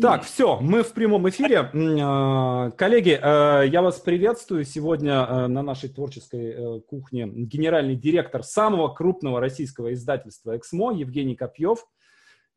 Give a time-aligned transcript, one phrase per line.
[0.00, 1.70] Так, все, мы в прямом эфире.
[2.02, 4.64] А, коллеги, э, я вас приветствую.
[4.64, 11.34] Сегодня э, на нашей творческой э, кухне генеральный директор самого крупного российского издательства «Эксмо» Евгений
[11.34, 11.86] Копьев.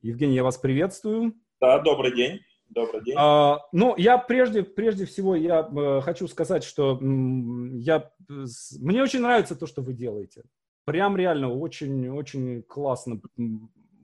[0.02, 1.34] Евгений, я вас приветствую.
[1.60, 2.40] Да, добрый день.
[2.70, 3.16] Добрый день.
[3.18, 8.12] А, ну, я прежде, прежде всего я э, хочу сказать, что м, я,
[8.80, 10.44] мне очень нравится то, что вы делаете.
[10.86, 13.20] Прям реально очень, очень классно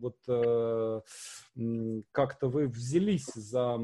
[0.01, 1.01] вот э,
[2.11, 3.79] как-то вы взялись за,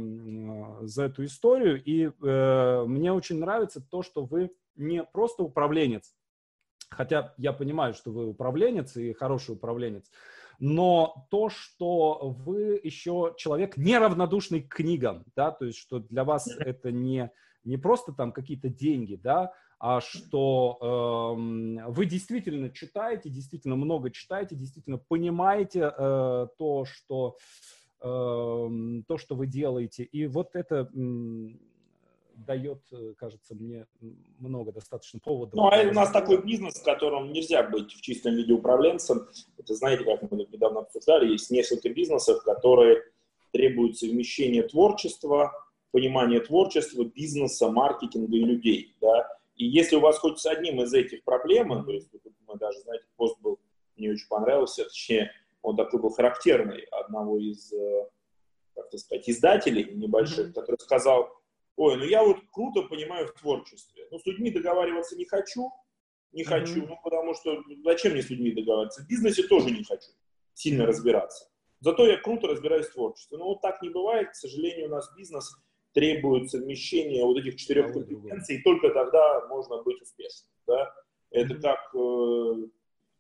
[0.82, 6.14] за эту историю, и э, мне очень нравится то, что вы не просто управленец,
[6.90, 10.10] хотя я понимаю, что вы управленец и хороший управленец,
[10.60, 16.48] но то, что вы еще человек неравнодушный к книгам, да, то есть что для вас
[16.48, 17.32] это не,
[17.64, 19.54] не просто там какие-то деньги, да,
[20.02, 27.38] что э, вы действительно читаете, действительно много читаете, действительно понимаете э, то, что
[28.02, 28.06] э,
[29.08, 31.48] то, что вы делаете, и вот это э,
[32.34, 32.80] дает,
[33.18, 33.86] кажется, мне
[34.40, 35.54] много достаточно поводов.
[35.54, 39.28] Ну, а у нас такой бизнес, в котором нельзя быть в чистом виде управленцем.
[39.58, 43.04] Это, знаете, как мы недавно обсуждали, есть несколько бизнесов, которые
[43.52, 45.52] требуют совмещения творчества,
[45.92, 50.94] понимания творчества, бизнеса, маркетинга и людей, да, и если у вас хоть с одним из
[50.94, 52.10] этих проблем, то есть
[52.48, 53.60] мы даже, знаете, пост был,
[53.96, 58.10] мне очень понравился, точнее, он такой был характерный одного из, э,
[58.76, 60.54] как то сказать, издателей небольших, mm-hmm.
[60.54, 61.30] который сказал,
[61.76, 65.72] ой, ну я вот круто понимаю в творчестве, но с людьми договариваться не хочу,
[66.32, 66.46] не mm-hmm.
[66.46, 69.04] хочу, ну потому что зачем мне с людьми договариваться?
[69.04, 70.12] В бизнесе тоже не хочу
[70.54, 71.50] сильно разбираться.
[71.80, 73.38] Зато я круто разбираюсь в творчестве.
[73.38, 75.56] Но вот так не бывает, к сожалению, у нас бизнес
[75.98, 80.52] требует совмещения вот этих четырех компетенций, и только тогда можно быть успешным.
[80.68, 80.94] Да?
[81.32, 82.68] Это как, э,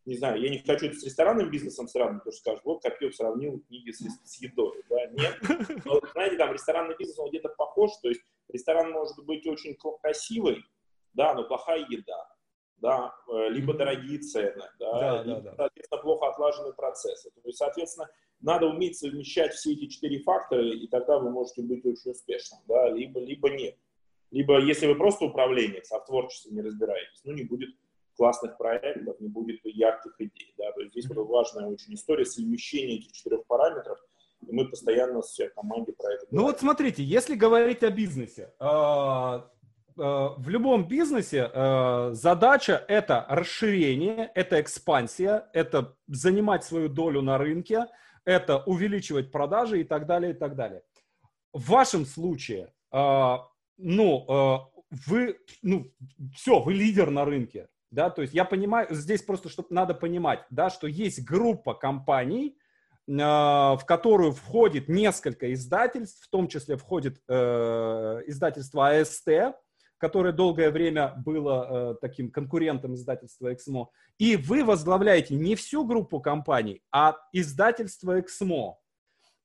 [0.06, 3.16] не знаю, я не хочу это с ресторанным бизнесом сравнивать, потому что скажут, вот Копьев
[3.16, 4.83] сравнил книги с, с едой.
[4.92, 5.08] Да?
[5.08, 5.39] Нет.
[5.86, 10.64] Но, знаете, там ресторанный бизнес, он где-то похож, то есть ресторан может быть очень красивый,
[11.14, 12.30] да, но плохая еда
[12.80, 15.55] да, э, либо дорогие цены, да, да, либо, да, да.
[15.55, 17.32] соответственно, плохо отлаженные процессы.
[17.32, 18.08] То есть, соответственно,
[18.42, 22.89] надо уметь совмещать все эти четыре фактора, и тогда вы можете быть очень успешным, да,
[22.89, 23.77] либо, либо нет.
[24.31, 27.70] Либо, если вы просто управленец, а в творчестве не разбираетесь, ну, не будет
[28.15, 32.98] классных проектов, не будет ярких идей, да, то есть здесь mm важная очень история совмещения
[32.98, 33.99] этих четырех параметров,
[34.45, 36.27] и мы постоянно с команде про это говорим.
[36.31, 39.49] Ну вот смотрите, если говорить о бизнесе, а,
[39.98, 47.37] Э, в любом бизнесе э, задача это расширение, это экспансия, это занимать свою долю на
[47.37, 47.87] рынке,
[48.27, 50.83] это увеличивать продажи и так далее, и так далее.
[51.54, 53.38] В вашем случае, э,
[53.77, 54.70] ну,
[55.08, 55.92] вы, ну,
[56.36, 60.45] все, вы лидер на рынке, да, то есть я понимаю, здесь просто, чтобы надо понимать,
[60.49, 62.58] да, что есть группа компаний,
[63.08, 69.55] в которую входит несколько издательств, в том числе входит э, издательство АСТ,
[69.97, 73.89] которое долгое время было э, таким конкурентом издательства Эксмо.
[74.17, 78.77] И вы возглавляете не всю группу компаний, а издательство Эксмо.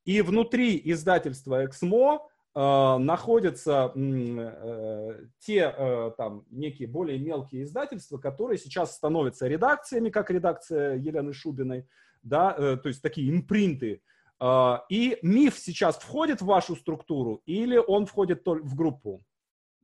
[0.04, 8.58] И внутри издательства Эксмо э, находятся э, те э, там некие более мелкие издательства, которые
[8.58, 11.86] сейчас становятся редакциями, как редакция Елены Шубиной,
[12.22, 14.02] да, э, то есть такие импринты.
[14.41, 19.22] Э, и МИФ сейчас входит в вашу структуру или он входит в группу?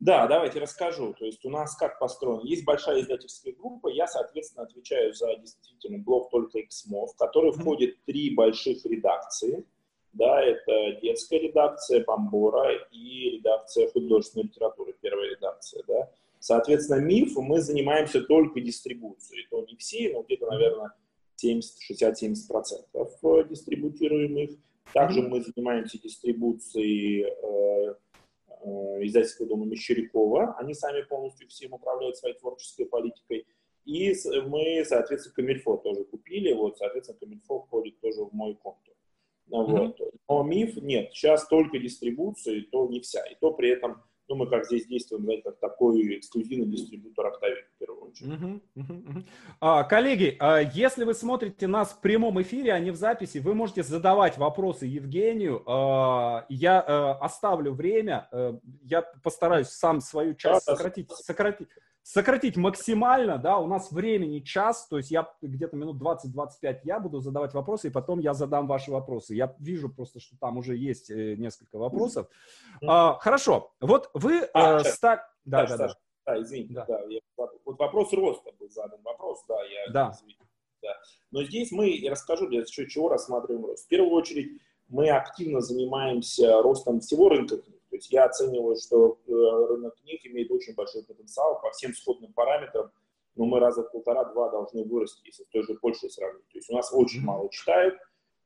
[0.01, 1.13] Да, давайте расскажу.
[1.19, 2.47] То есть у нас как построено?
[2.47, 8.05] Есть большая издательская группа, я, соответственно, отвечаю за действительно блог только XMO, в который входит
[8.05, 9.65] три больших редакции.
[10.13, 15.83] Да, это детская редакция Бомбора и редакция художественной литературы, первая редакция.
[15.87, 16.11] Да.
[16.39, 19.47] Соответственно, МИФ мы занимаемся только дистрибуцией.
[19.51, 20.93] То не все, но где-то, наверное,
[21.37, 24.51] 70, 60-70% дистрибутируем их.
[24.95, 27.95] Также мы занимаемся дистрибуцией э, Э,
[28.65, 30.57] издательского дома Мещерякова.
[30.59, 33.47] Они сами полностью всем управляют своей творческой политикой.
[33.85, 34.13] И
[34.47, 36.53] мы, соответственно, Камильфо тоже купили.
[36.53, 38.95] Вот, соответственно, Камильфо входит тоже в мой контур.
[39.47, 39.99] Вот.
[39.99, 40.15] Mm-hmm.
[40.29, 41.11] Но миф нет.
[41.13, 43.25] Сейчас только дистрибуция, и то не вся.
[43.27, 47.65] И то при этом ну, мы как здесь действуем, знаете, как такой эксклюзивный дистрибутор Octavia,
[47.75, 48.31] в первую очередь.
[48.31, 49.25] Uh-huh, uh-huh, uh-huh.
[49.61, 53.55] А, коллеги, а если вы смотрите нас в прямом эфире, а не в записи, вы
[53.55, 55.63] можете задавать вопросы Евгению.
[55.67, 61.69] А, я а, оставлю время, а, я постараюсь сам свою часть да, сократить, сократить,
[62.09, 67.21] сократить максимально, да, у нас времени час, то есть я где-то минут 20-25 я буду
[67.21, 69.35] задавать вопросы, и потом я задам ваши вопросы.
[69.35, 72.27] Я вижу просто, что там уже есть э, несколько вопросов.
[72.83, 74.49] А, хорошо, вот вы...
[74.55, 75.29] А, э, ста...
[75.45, 75.95] Да, да, да,
[76.25, 76.41] да.
[76.41, 76.87] извините, да.
[76.87, 79.93] да я, вот вопрос роста был задан, вопрос, да, я...
[79.93, 80.13] Да.
[80.15, 80.47] Извините,
[80.81, 80.97] да.
[81.31, 83.85] Но здесь мы, я расскажу, для чего рассматриваем рост.
[83.85, 87.78] В первую очередь, мы активно занимаемся ростом всего рынка книг.
[87.91, 92.33] То есть я оцениваю, что э, рынок книг имеет очень большой потенциал по всем сходным
[92.33, 92.91] параметрам,
[93.35, 96.47] но мы раза в полтора-два должны вырасти, если с той же Польшей сравнить.
[96.49, 97.95] То есть у нас очень мало читают,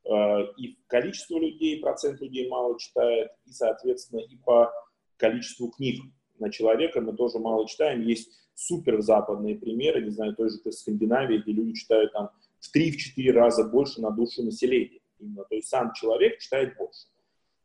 [0.05, 0.09] э,
[0.57, 4.71] и количество людей, процент людей мало читает, и, соответственно, и по
[5.17, 6.01] количеству книг
[6.39, 8.01] на человека мы тоже мало читаем.
[8.01, 12.29] Есть супер западные примеры, не знаю, той же Скандинавии, где люди читают там
[12.59, 14.99] в 3-4 раза больше на душу населения.
[15.19, 17.07] Именно, то есть сам человек читает больше.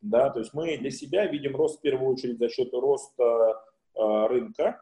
[0.00, 3.62] Да, то есть мы для себя видим рост в первую очередь за счет роста
[3.95, 4.81] э, рынка,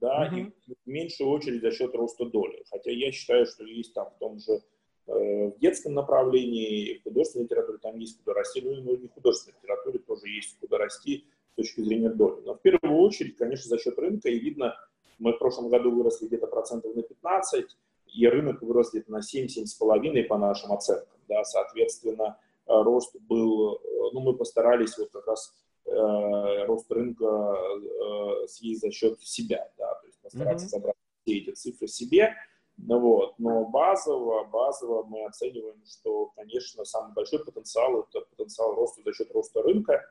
[0.00, 0.52] да, mm-hmm.
[0.66, 2.64] и в меньшую очередь за счет роста доли.
[2.70, 4.60] Хотя я считаю, что есть там в том же
[5.06, 9.56] э, в детском направлении, в художественной литературе там есть куда расти, ну и в художественной
[9.62, 12.42] литературе тоже есть куда расти с точки зрения доли.
[12.44, 14.74] Но в первую очередь, конечно, за счет рынка, и видно,
[15.18, 17.76] мы в прошлом году выросли где-то процентов на 15,
[18.14, 21.18] и рынок вырос где-то на 7-7,5 по нашим оценкам.
[21.28, 22.38] Да, соответственно,
[22.68, 25.52] рост был, э, ну, мы постарались вот как раз
[25.86, 30.70] э, рост рынка э, съесть за счет себя, да, то есть постараться mm-hmm.
[30.70, 32.34] забрать все эти цифры себе,
[32.76, 39.02] ну, вот, но базово, базово мы оцениваем, что, конечно, самый большой потенциал– это потенциал роста
[39.02, 40.04] за счет роста рынка,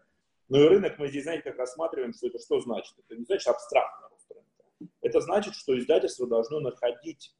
[0.50, 2.94] но и рынок мы здесь, знаете, как рассматриваем, что это что значит?
[2.98, 4.92] Это не значит абстрактно рост рынка.
[5.02, 7.36] Это значит, что издательство должно находить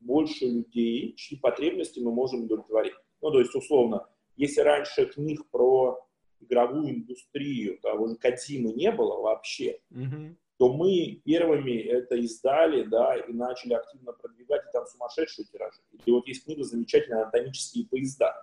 [0.00, 2.94] больше людей, чьи потребности мы можем удовлетворить.
[3.20, 5.98] Ну, то есть, условно, если раньше книг про
[6.40, 10.36] игровую индустрию, того же Кадзимы не было вообще, mm-hmm.
[10.58, 15.80] то мы первыми это издали, да, и начали активно продвигать, и там сумасшедшие тиражи.
[16.04, 18.34] И вот есть книга замечательная «Анатомические поезда».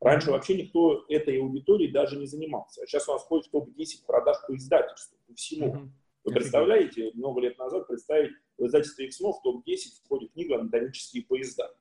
[0.00, 0.32] Раньше mm-hmm.
[0.32, 2.82] вообще никто этой аудиторией даже не занимался.
[2.82, 5.74] А сейчас у нас входит в топ-10 продаж по издательству, по всему.
[5.74, 5.88] Mm-hmm.
[6.24, 11.72] Вы представляете, много лет назад представить в издательстве X в топ-10 входит книга «Анатомические поезда».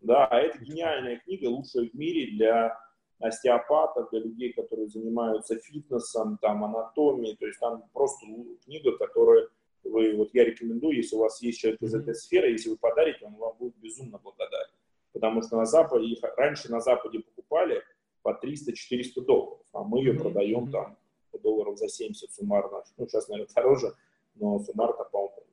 [0.00, 2.76] Да, а это гениальная книга, лучшая в мире для
[3.20, 7.36] остеопатов, для людей, которые занимаются фитнесом, там, анатомией.
[7.36, 8.26] То есть там просто
[8.64, 9.48] книга, которая
[9.84, 13.26] вы, вот я рекомендую, если у вас есть человек из этой сферы, если вы подарите,
[13.26, 14.70] он вам будет безумно благодарен.
[15.12, 17.82] Потому что на Западе, их раньше на Западе покупали
[18.22, 20.96] по 300-400 долларов, а мы ее продаем там
[21.42, 22.82] долларов за 70 суммарно.
[22.96, 23.94] Ну, сейчас, наверное, дороже,
[24.34, 25.44] но суммарно, по-моему,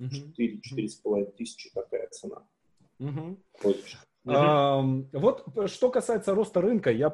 [0.00, 2.46] 4-4,5 тысячи такая цена.
[4.26, 4.34] Угу.
[4.34, 4.82] А,
[5.12, 7.10] вот что касается роста рынка, я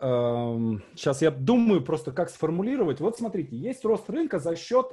[0.00, 3.00] сейчас я думаю просто, как сформулировать.
[3.00, 4.92] Вот смотрите, есть рост рынка за счет,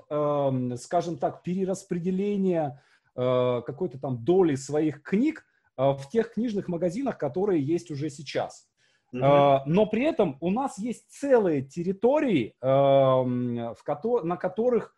[0.79, 2.81] скажем так, перераспределения
[3.15, 5.45] э, какой-то там доли своих книг
[5.77, 8.67] э, в тех книжных магазинах, которые есть уже сейчас.
[9.11, 14.94] Но при этом у нас есть целые территории, на которых,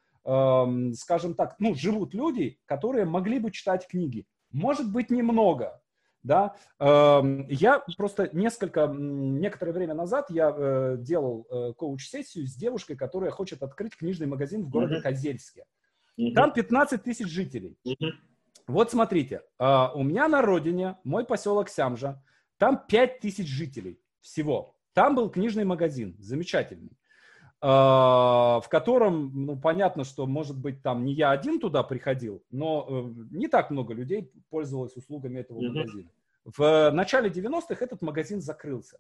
[0.96, 4.26] скажем так, ну, живут люди, которые могли бы читать книги.
[4.52, 5.82] Может быть, немного,
[6.24, 6.56] да.
[6.80, 13.64] Я просто несколько, некоторое время назад я э, делал э, коуч-сессию с девушкой, которая хочет
[13.64, 15.02] открыть книжный магазин в городе uh-huh.
[15.02, 15.64] Козельске.
[16.36, 17.78] Там 15 тысяч жителей.
[18.68, 22.22] Вот смотрите, а, у меня на родине, мой поселок Сямжа,
[22.58, 24.76] там 5 тысяч жителей всего.
[24.94, 26.98] Там был книжный магазин, замечательный,
[27.60, 33.04] в котором, ну, понятно, что, может быть, там не я один туда приходил, но э,
[33.32, 35.68] не так много людей пользовалось услугами этого mm-hmm.
[35.68, 36.10] магазина.
[36.46, 39.00] В начале 90-х этот магазин закрылся.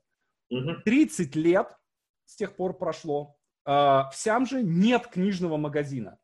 [0.51, 0.81] Mm-hmm.
[0.85, 1.77] 30 лет
[2.25, 3.35] с тех пор прошло.
[3.63, 6.17] А, в Сямже нет книжного магазина.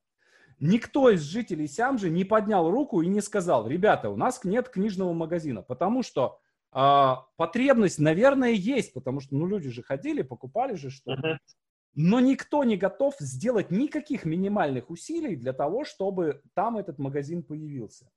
[0.59, 5.13] Никто из жителей Сямжи не поднял руку и не сказал, ребята, у нас нет книжного
[5.13, 6.39] магазина, потому что
[6.71, 11.39] а, потребность, наверное, есть, потому что, ну, люди же ходили, покупали же что-то.
[11.95, 18.09] Но никто не готов сделать никаких минимальных усилий для того, чтобы там этот магазин появился.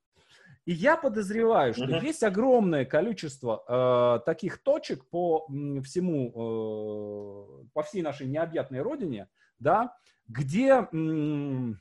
[0.65, 2.03] И я подозреваю, что uh-huh.
[2.03, 5.47] есть огромное количество э, таких точек по
[5.83, 9.29] всему, э, по всей нашей необъятной родине,
[9.59, 9.95] да,
[10.27, 11.73] где, э,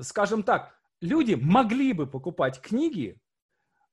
[0.00, 3.20] скажем так, люди могли бы покупать книги,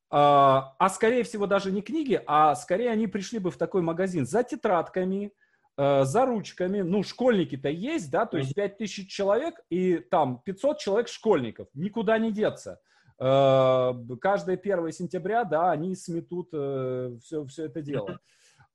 [0.10, 4.26] а, а скорее всего даже не книги, а скорее они пришли бы в такой магазин
[4.26, 5.34] за тетрадками,
[5.80, 6.82] э, за ручками.
[6.82, 11.70] Ну, школьники-то есть, да, то есть 5000 человек и там 500 человек школьников.
[11.74, 12.82] Никуда не деться.
[13.18, 18.20] Э, каждое 1 сентября, да, они сметут все, э, все это дело.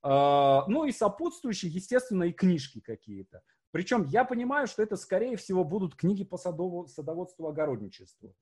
[0.06, 3.40] Ну и сопутствующие, естественно, и книжки какие-то.
[3.74, 8.32] Причем я понимаю, что это, скорее всего, будут книги по садову, садоводству, огородничеству.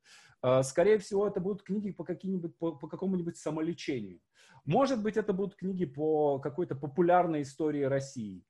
[0.42, 4.20] А, скорее всего, это будут книги по, каким-нибудь, по, по какому-нибудь самолечению.
[4.66, 8.44] Может быть, это будут книги по какой-то популярной истории России.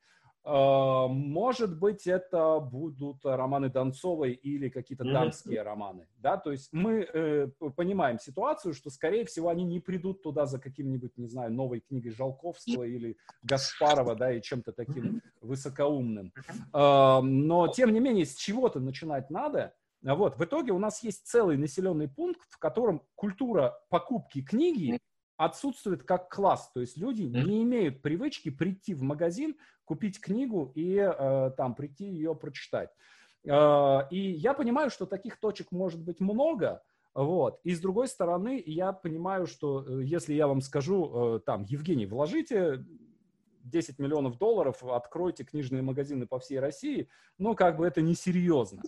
[0.45, 5.63] Э, может быть, это будут романы Донцовой или какие-то дамские mm-hmm.
[5.63, 10.47] романы, да, то есть мы э, понимаем ситуацию, что, скорее всего, они не придут туда
[10.47, 16.33] за каким-нибудь, не знаю, новой книгой Жалковского или Гаспарова, да, и чем-то таким высокоумным.
[16.75, 21.27] Э, но, тем не менее, с чего-то начинать надо, вот, в итоге у нас есть
[21.29, 24.99] целый населенный пункт, в котором культура покупки книги
[25.37, 26.71] отсутствует как класс.
[26.73, 29.57] То есть люди не имеют привычки прийти в магазин,
[29.93, 32.89] купить книгу и э, там прийти ее прочитать.
[33.45, 36.83] Э, и я понимаю, что таких точек может быть много,
[37.13, 37.61] вот.
[37.63, 42.87] И с другой стороны, я понимаю, что э, если я вам скажу, там, Евгений, вложите
[43.65, 48.81] 10 миллионов долларов, откройте книжные магазины по всей России, ну, как бы это несерьезно.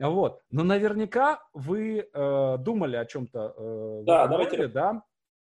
[0.00, 0.42] Вот.
[0.50, 5.04] Но наверняка вы э, думали о чем-то э, да, давайте, да?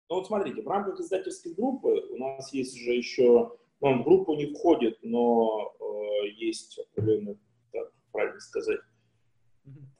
[0.07, 4.35] Ну вот смотрите, в рамках издательской группы у нас есть же еще, он в группу
[4.35, 7.37] не входит, но э, есть определенный,
[7.71, 8.79] так правильно сказать,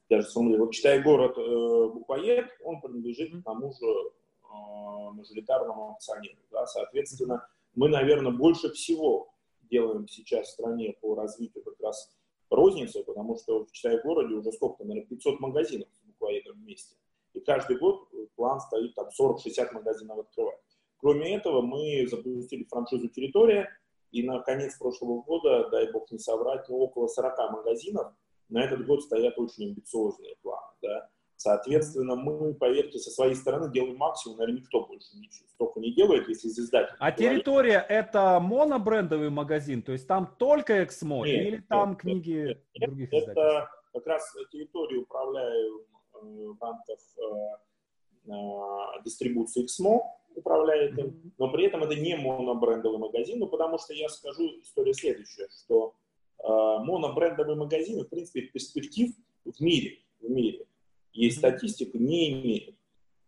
[0.10, 6.40] даже смотри, вот читай город э, буквоед, он принадлежит к тому же э, мажоритарному акционеру,
[6.52, 9.34] да, соответственно, мы, наверное, больше всего
[9.70, 12.12] делаем сейчас в стране по развитию как раз
[12.50, 16.96] розницы, потому что в Читай городе уже сколько, наверное, 500 магазинов с буквоедом вместе.
[17.34, 20.60] И каждый год план стоит там 40-60 магазинов открывать.
[21.00, 23.70] Кроме этого, мы запустили франшизу «Территория»,
[24.12, 28.12] и на конец прошлого года, дай бог не соврать, ну, около 40 магазинов.
[28.50, 30.74] На этот год стоят очень амбициозные планы.
[30.82, 31.10] Да?
[31.36, 36.28] Соответственно, мы, поверьте, со своей стороны делаем максимум, наверное, никто больше ничего столько не делает,
[36.28, 36.98] если из издателей.
[37.00, 42.90] А территория– это монобрендовый магазин, то есть там только Эксмо или там нет, книги нет,
[42.90, 43.38] других издательств?
[43.38, 45.86] Это как раз территорию управляю
[46.22, 50.02] Э, в рамках э, э, дистрибуции XMO
[50.36, 54.94] управляет им, но при этом это не монобрендовый магазин, ну, потому что я скажу история
[54.94, 55.96] следующая, что
[56.42, 59.12] монобрендовый магазин, в принципе, перспектив
[59.46, 60.66] в мире, в мире,
[61.14, 62.76] есть статистика, не имеет.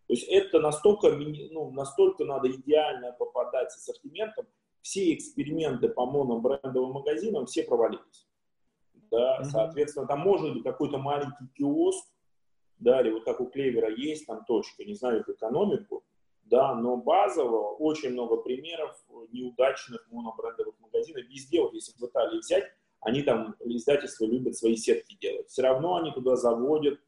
[0.07, 4.45] То есть это настолько, ну, настолько надо идеально попадать с ассортиментом,
[4.81, 8.27] все эксперименты по монобрендовым магазинам, все провалились.
[9.09, 12.07] Да, Соответственно, там может быть какой-то маленький киоск,
[12.79, 16.00] да, или вот как у Клевера есть там точка, не знаю их экономику,
[16.51, 18.93] да, но базово очень много примеров
[19.31, 21.23] неудачных монобрендовых магазинов.
[21.29, 22.65] Везде, вот если в Италии взять,
[22.99, 26.99] они там, издательства любят свои сетки делать, все равно они туда заводят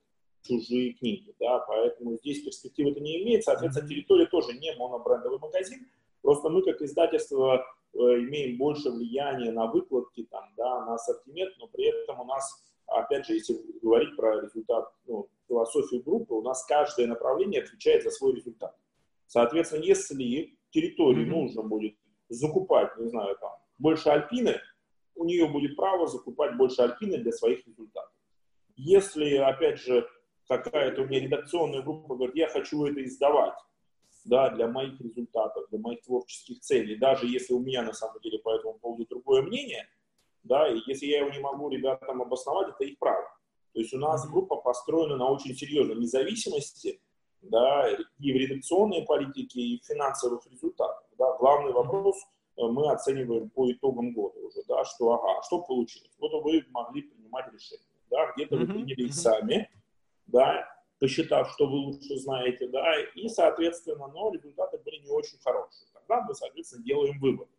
[0.43, 5.87] чужие книги, да, поэтому здесь перспективы это не имеет, соответственно, территория тоже не монобрендовый магазин,
[6.21, 11.67] просто мы как издательство э, имеем больше влияния на выкладки, там, да, на ассортимент, но
[11.67, 16.65] при этом у нас, опять же, если говорить про результат, ну, философию группы, у нас
[16.65, 18.75] каждое направление отвечает за свой результат.
[19.33, 21.41] Соответственно, если территории mm-hmm.
[21.41, 21.95] нужно будет
[22.29, 24.61] закупать, не знаю, там, больше альпины,
[25.15, 28.13] у нее будет право закупать больше альпины для своих результатов.
[28.75, 30.07] Если, опять же,
[30.47, 33.57] какая-то у меня редакционная группа говорит, я хочу это издавать,
[34.23, 38.37] да, для моих результатов, для моих творческих целей, даже если у меня на самом деле
[38.37, 39.87] по этому поводу другое мнение,
[40.43, 43.27] да, и если я его не могу ребятам обосновать, это их право.
[43.73, 47.01] То есть у нас группа построена на очень серьезной независимости,
[47.43, 51.03] да, и в редакционной политике, и в финансовых результатах.
[51.17, 51.37] Да.
[51.37, 52.15] Главный вопрос
[52.57, 56.11] э, мы оцениваем по итогам года уже, да, что, ага, что получилось.
[56.19, 59.69] Вот вы могли принимать решения, да, где-то вы приняли их сами,
[60.27, 60.67] да,
[60.99, 65.87] посчитав, что вы лучше знаете, да, и, соответственно, но результаты были не очень хорошие.
[65.93, 67.49] Тогда мы, соответственно, делаем вывод.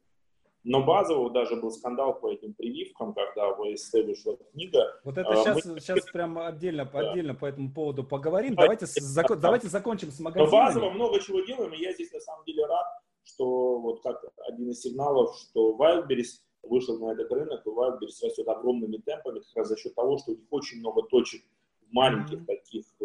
[0.64, 4.98] Но базово даже был скандал по этим прививкам, когда в ВСТ вышла книга.
[5.04, 5.78] Вот это сейчас, мы...
[5.78, 7.10] сейчас прям отдельно, да.
[7.10, 8.54] отдельно по этому поводу поговорим.
[8.54, 9.38] Давайте, зак...
[9.38, 10.50] давайте закончим с магазинами.
[10.50, 12.86] Но базово много чего делаем, и я здесь на самом деле рад,
[13.24, 18.48] что вот как один из сигналов, что Wildberries вышел на этот рынок, и Wildberries растет
[18.48, 21.42] огромными темпами как раз за счет того, что у них очень много точек
[21.82, 22.46] в маленьких mm-hmm.
[22.46, 23.04] таких э,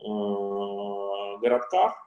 [0.00, 2.03] э, городках,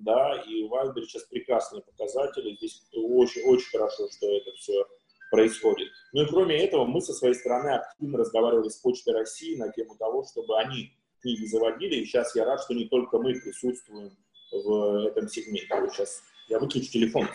[0.00, 4.86] да, и у Wildberries сейчас прекрасные показатели, здесь очень, очень хорошо, что это все
[5.30, 5.88] происходит.
[6.12, 9.96] Ну и кроме этого, мы со своей стороны активно разговаривали с Почтой России на тему
[9.96, 14.16] того, чтобы они книги заводили, и сейчас я рад, что не только мы присутствуем
[14.50, 15.68] в этом сегменте.
[15.92, 17.28] Сейчас я выключу телефон.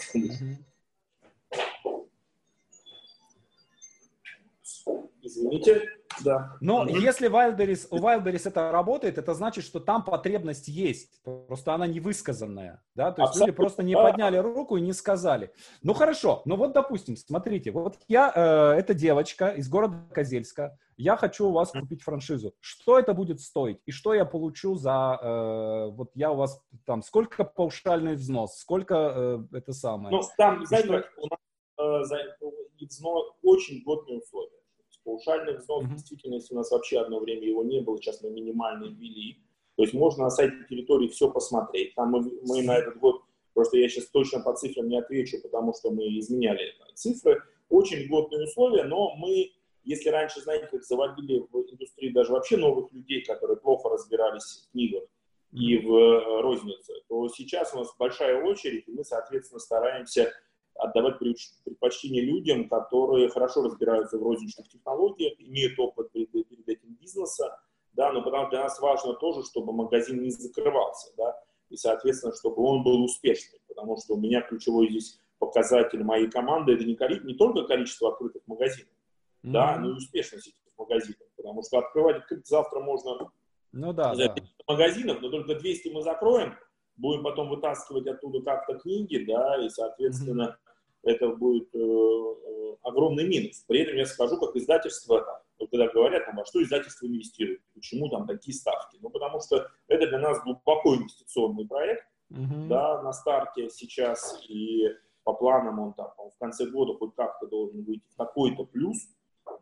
[5.25, 5.81] Извините.
[6.23, 6.55] Да.
[6.61, 6.99] Но mm-hmm.
[6.99, 11.99] если Wildberries, у Wildberries это работает, это значит, что там потребность есть, просто она не
[11.99, 13.51] высказанная, да, то есть Абсолютно.
[13.51, 15.51] люди просто не подняли руку и не сказали.
[15.81, 21.17] Ну хорошо, ну вот допустим, смотрите, вот я, э, эта девочка из города Козельска, я
[21.17, 22.53] хочу у вас купить франшизу.
[22.61, 23.79] Что это будет стоить?
[23.85, 29.47] И что я получу за, э, вот я у вас там, сколько паушальный взнос, сколько
[29.51, 30.15] э, это самое?
[30.15, 31.03] Ну, там, знаете, что...
[31.17, 32.15] у нас, э,
[32.77, 34.64] и взнос, очень годные условия.
[35.05, 35.93] Паушальный взнос, mm-hmm.
[35.93, 39.37] действительно, если у нас вообще одно время его не было, сейчас мы минимальный ввели.
[39.75, 41.95] То есть можно на сайте территории все посмотреть.
[41.95, 43.21] Там мы, мы на этот год,
[43.53, 47.41] просто я сейчас точно по цифрам не отвечу, потому что мы изменяли цифры.
[47.69, 49.51] Очень годные условия, но мы,
[49.83, 54.71] если раньше, знаете, как заводили в индустрии даже вообще новых людей, которые плохо разбирались в
[54.71, 55.03] книгах,
[55.55, 60.33] и в э, рознице, то сейчас у нас большая очередь, и мы, соответственно, стараемся
[60.75, 67.57] отдавать предпочтение людям, которые хорошо разбираются в розничных технологиях, имеют опыт перед, перед этим бизнеса,
[67.93, 71.35] да, но потому для нас важно тоже, чтобы магазин не закрывался, да,
[71.69, 76.73] и, соответственно, чтобы он был успешным, потому что у меня ключевой здесь показатель моей команды
[76.73, 78.91] это не, не только количество открытых магазинов,
[79.43, 79.51] mm-hmm.
[79.51, 83.31] да, но и успешность этих магазинов, потому что открывать открыть завтра можно
[83.71, 84.35] ну, да, да.
[84.67, 86.55] магазинов, но только 200 мы закроем,
[86.95, 90.57] будем потом вытаскивать оттуда как-то книги, да, и, соответственно.
[91.05, 93.63] Это будет э, э, огромный минус.
[93.67, 98.09] При этом я скажу, как издательство, вот когда говорят, там, а что издательство инвестирует, почему
[98.09, 98.97] там такие ставки?
[99.01, 102.67] Ну, потому что это для нас глубоко инвестиционный проект, mm-hmm.
[102.67, 104.89] да, на старте сейчас, и
[105.23, 109.07] по планам он там в конце года хоть как-то должен выйти в такой-то плюс,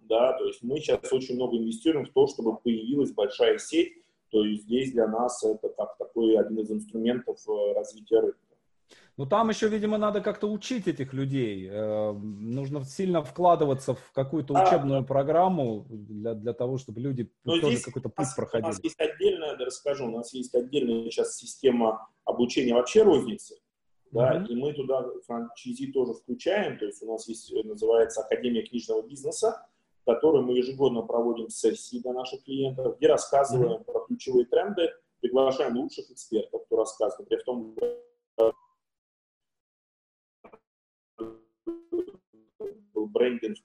[0.01, 3.93] да, то есть мы сейчас очень много инвестируем в то, чтобы появилась большая сеть,
[4.29, 8.39] то есть здесь для нас это как такой один из инструментов э, развития рынка.
[9.15, 11.70] Ну, там еще, видимо, надо как-то учить этих людей.
[11.70, 17.60] Э, нужно сильно вкладываться в какую-то учебную а, программу для, для того, чтобы люди Но
[17.60, 18.65] тоже какой-то путь нас, проходили.
[18.65, 23.60] У нас есть отдельная, да, расскажу, у нас есть отдельная сейчас система обучения вообще розницы.
[24.12, 24.48] Да, mm-hmm.
[24.48, 29.03] и мы туда франчайзи тоже включаем, то есть у нас есть, э, называется Академия книжного
[29.03, 29.67] бизнеса,
[30.01, 33.84] в которой мы ежегодно проводим сессии для наших клиентов, где рассказываем mm-hmm.
[33.86, 34.89] про ключевые тренды,
[35.20, 37.29] приглашаем лучших экспертов, кто рассказывает.
[37.29, 37.75] При том,
[42.93, 43.57] был брендинг,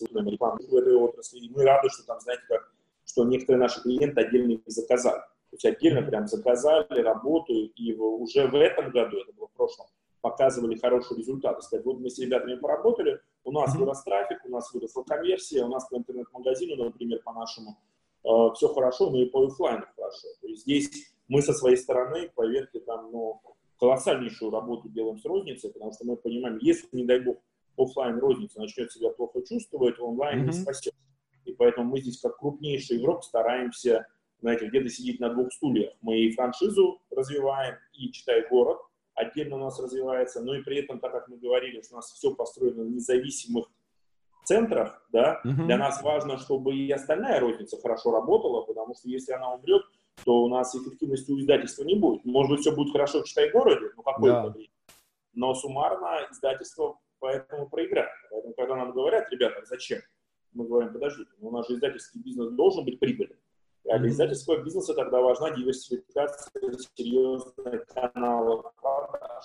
[0.00, 1.38] рекламы в этой отрасли.
[1.38, 2.72] И мы рады, что там, знаете, как,
[3.04, 5.20] что некоторые наши клиенты отдельно заказали.
[5.50, 9.86] То есть отдельно прям заказали, работают, и уже в этом году, это было в прошлом,
[10.22, 11.60] показывали хорошие результаты.
[11.60, 13.80] Сказать, вот мы с ребятами поработали, у нас mm-hmm.
[13.80, 17.76] вырос трафик, у нас выросла конверсия, у нас по интернет-магазину, например, по нашему,
[18.24, 20.28] э, все хорошо, но и по офлайну хорошо.
[20.40, 23.42] То есть здесь мы со своей стороны, поверьте, там, ну,
[23.78, 27.36] колоссальнейшую работу делаем с розницей, потому что мы понимаем, если, не дай бог,
[27.76, 30.46] офлайн розница начнет себя плохо чувствовать, онлайн mm-hmm.
[30.46, 30.94] не спасет.
[31.44, 34.06] И поэтому мы здесь, как крупнейший игрок, стараемся,
[34.40, 35.92] знаете, где-то сидеть на двух стульях.
[36.00, 38.78] Мы и франшизу развиваем, и читай город,
[39.14, 42.12] отдельно у нас развивается, но и при этом, так как мы говорили, что у нас
[42.12, 43.66] все построено на независимых
[44.44, 45.66] центрах, да, uh-huh.
[45.66, 49.82] для нас важно, чтобы и остальная розница хорошо работала, потому что если она умрет,
[50.24, 52.24] то у нас эффективности у издательства не будет.
[52.24, 54.60] Может быть, все будет хорошо в Читай-городе, ну какое-то да.
[55.34, 58.10] Но суммарно издательство поэтому проиграет.
[58.30, 60.00] Поэтому, когда нам говорят, ребята, зачем?
[60.52, 63.38] Мы говорим, подождите, ну, у нас же издательский бизнес должен быть прибыльным.
[63.88, 69.44] А для издательского бизнеса тогда важна диверсификация серьезных каналов продаж.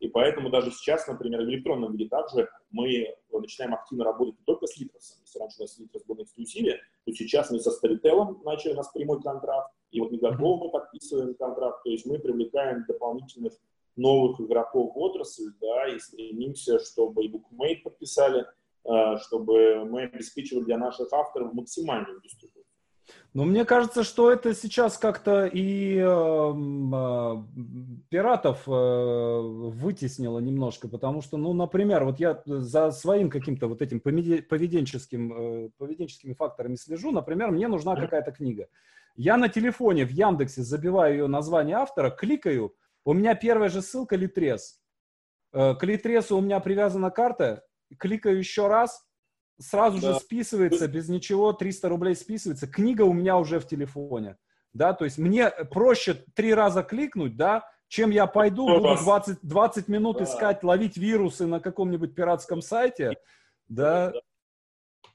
[0.00, 4.66] И поэтому даже сейчас, например, в электронном виде также мы начинаем активно работать не только
[4.66, 5.18] с Литросом.
[5.22, 8.76] Если раньше у нас Литрос был на эксклюзиве, то сейчас мы со Storytel начали у
[8.76, 9.72] нас прямой контракт.
[9.90, 11.82] И вот Мегафон мы подписываем контракт.
[11.84, 13.54] То есть мы привлекаем дополнительных
[13.96, 18.46] новых игроков в отрасль, да, и стремимся, чтобы и Bookmate подписали,
[18.84, 22.60] э, чтобы мы обеспечивали для наших авторов максимальную дистрибуцию.
[23.32, 27.36] Но мне кажется, что это сейчас как-то и э, э,
[28.08, 34.00] пиратов э, вытеснило немножко, потому что, ну, например, вот я за своим каким-то вот этим
[34.00, 38.68] поведенческим, э, поведенческими факторами слежу, например, мне нужна какая-то книга.
[39.16, 42.74] Я на телефоне в Яндексе забиваю ее название автора, кликаю,
[43.04, 44.80] у меня первая же ссылка Литрес.
[45.52, 47.64] Э, к Литресу у меня привязана карта,
[47.98, 49.04] кликаю еще раз,
[49.58, 50.14] сразу да.
[50.14, 52.66] же списывается, без ничего, 300 рублей списывается.
[52.66, 54.36] Книга у меня уже в телефоне.
[54.72, 59.88] Да, то есть мне проще три раза кликнуть, да, чем я пойду, буду 20, 20
[59.88, 60.24] минут да.
[60.24, 63.14] искать, ловить вирусы на каком-нибудь пиратском сайте.
[63.66, 64.10] Да.
[64.10, 64.20] да.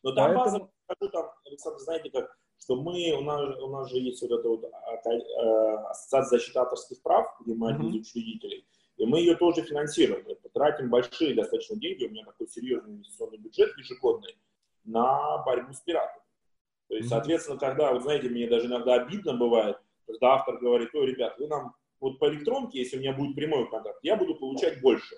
[0.04, 0.72] Но там Поэтому...
[0.88, 4.50] база, там, Александр, знаете как, что мы, у нас, у нас же есть вот эта
[4.50, 8.66] вот а, э, ассоциация защиты авторских прав, где мы один из учредителей,
[8.98, 10.26] и мы ее тоже финансируем.
[10.26, 14.36] Мы тратим большие достаточно деньги, у меня такой серьезный инвестиционный бюджет ежегодный
[14.84, 16.24] на борьбу с пиратами.
[16.88, 21.06] То есть, соответственно, когда, вот знаете, мне даже иногда обидно бывает, когда автор говорит, ой,
[21.06, 24.82] ребят, вы нам вот по электронке, если у меня будет прямой контакт, я буду получать
[24.82, 25.16] больше.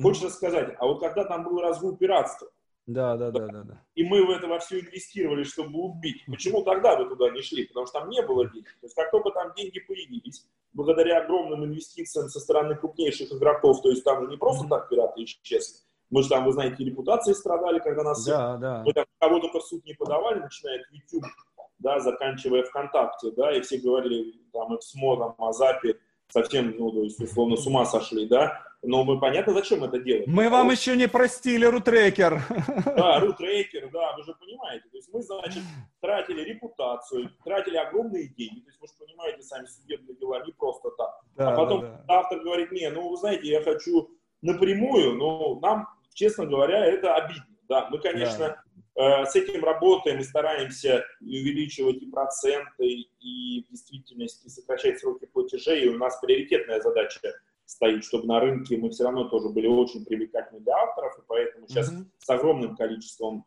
[0.00, 2.48] Хочется сказать, а вот когда там был разгул пиратства,
[2.86, 3.82] да, да, да, да, да.
[3.94, 6.24] И мы в это во все инвестировали, чтобы убить.
[6.26, 7.66] Почему тогда вы туда не шли?
[7.66, 8.66] Потому что там не было денег.
[8.80, 13.90] То есть как только там деньги появились, благодаря огромным инвестициям со стороны крупнейших игроков, то
[13.90, 17.78] есть там же не просто так пираты исчезли, Мы же там, вы знаете, репутацией страдали,
[17.78, 18.24] когда нас...
[18.24, 18.82] Да, да.
[18.84, 21.30] Мы там кого только в суд не подавали, начиная от YouTube,
[21.78, 25.96] да, заканчивая ВКонтакте, да, и все говорили, там, Эксмо, там, Азапи,
[26.30, 30.24] совсем, ну, то есть, условно, с ума сошли, да, но мы понятно, зачем это делаем.
[30.26, 30.72] Мы вам вот.
[30.72, 32.42] еще не простили рутрекер.
[32.96, 34.88] Да, рутрекер, да, вы же понимаете.
[34.90, 35.62] То есть мы, значит,
[36.00, 38.60] тратили репутацию, тратили огромные деньги.
[38.60, 41.20] То есть вы же понимаете, сами судебные дела не просто так.
[41.36, 42.04] Да, а потом да, да.
[42.08, 47.46] автор говорит, не, ну, вы знаете, я хочу напрямую, но нам, честно говоря, это обидно.
[47.68, 48.62] Да, мы, конечно, да.
[49.00, 55.84] Э, с этим работаем и стараемся увеличивать и проценты, и в действительности сокращать сроки платежей.
[55.84, 57.20] И у нас приоритетная задача
[57.64, 61.68] стоит, чтобы на рынке мы все равно тоже были очень привлекательны для авторов, и поэтому
[61.68, 62.04] сейчас mm-hmm.
[62.18, 63.44] с огромным количеством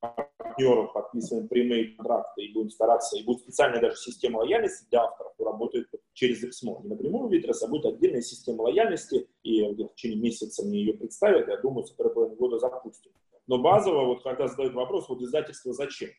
[0.00, 5.32] партнеров подписываем прямые контракты и будем стараться, и будет специальная даже система лояльности для авторов,
[5.32, 6.82] которая работает через XMO.
[6.82, 11.48] Не напрямую Витрес, а будет отдельная система лояльности, и в течение месяца мне ее представят,
[11.48, 13.12] я думаю, второй половины года запустим.
[13.46, 16.10] Но базово, вот когда задают вопрос, вот издательство зачем?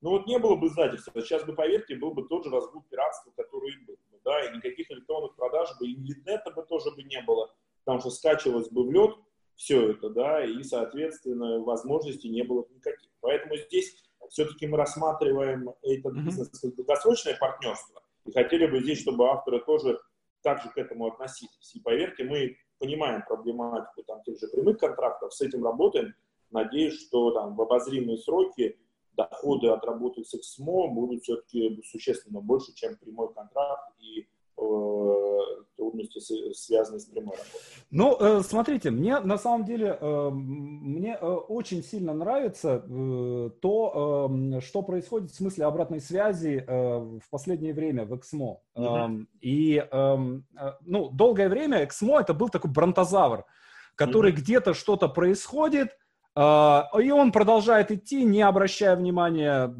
[0.00, 3.30] Ну вот не было бы издательства, сейчас бы, поверьте, был бы тот же разгул пиратства,
[3.36, 7.20] который был бы, да, и никаких электронных продаж бы, и литнета бы тоже бы не
[7.22, 7.54] было,
[7.84, 9.14] потому что скачивалось бы в лед
[9.54, 13.10] все это, да, и, соответственно, возможностей не было никаких.
[13.20, 19.28] Поэтому здесь все-таки мы рассматриваем этот бизнес как долгосрочное партнерство, и хотели бы здесь, чтобы
[19.28, 20.00] авторы тоже
[20.42, 21.74] также к этому относились.
[21.74, 26.14] И поверьте, мы понимаем проблематику там, тех же прямых контрактов, с этим работаем.
[26.52, 28.78] Надеюсь, что там, в обозримые сроки
[29.16, 34.62] доходы от работы с XMO будут все-таки существенно больше, чем прямой контракт и э,
[35.76, 36.18] трудности,
[36.54, 37.60] связанные с прямой работой.
[37.90, 42.80] Ну, э, смотрите, мне на самом деле э, мне очень сильно нравится
[43.60, 48.58] то, что происходит в смысле обратной связи в последнее время в XMO.
[48.74, 49.26] Угу.
[49.40, 50.46] И, эм,
[50.82, 53.44] ну, долгое время XMO это был такой бронтозавр,
[53.94, 54.40] который угу.
[54.40, 55.96] где-то что-то происходит,
[56.34, 59.74] и он продолжает идти, не обращая внимания,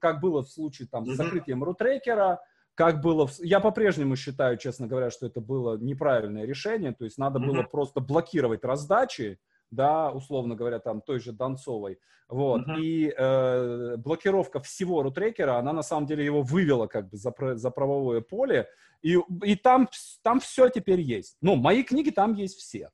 [0.00, 2.40] как было в случае там, с закрытием рутрекера,
[2.74, 3.26] как было...
[3.26, 3.38] В...
[3.40, 8.00] Я по-прежнему считаю, честно говоря, что это было неправильное решение, то есть надо было просто
[8.00, 9.38] блокировать раздачи,
[9.70, 11.98] да, условно говоря, там той же Донцовой,
[12.28, 12.80] вот, uh-huh.
[12.80, 17.70] и э, блокировка всего рутрекера, она на самом деле его вывела как бы за, за
[17.70, 18.68] правовое поле,
[19.02, 19.88] и, и там,
[20.22, 21.36] там все теперь есть.
[21.40, 22.90] Ну, мои книги там есть все.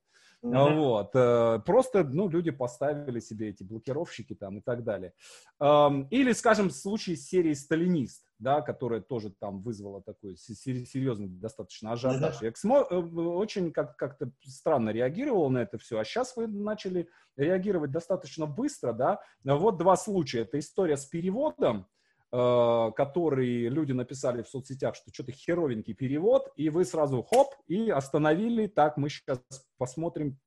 [0.53, 0.77] Mm-hmm.
[0.77, 1.11] Вот.
[1.15, 5.13] Э, просто, ну, люди поставили себе эти блокировщики там и так далее.
[5.59, 11.93] Или, скажем, в случае с серией «Сталинист», да, которая тоже там вызвала такой серьезный достаточно
[11.93, 12.43] ажиотаж.
[12.43, 12.51] Mm-hmm.
[12.51, 18.47] Эксмо очень как- как-то странно реагировал на это все, а сейчас вы начали реагировать достаточно
[18.47, 19.21] быстро, да.
[19.45, 20.43] Вот два случая.
[20.43, 21.87] Это история с переводом,
[22.33, 27.89] Э, который люди написали в соцсетях, что что-то херовенький перевод, и вы сразу хоп, и
[27.89, 29.41] остановили, так, мы сейчас
[29.77, 30.39] посмотрим,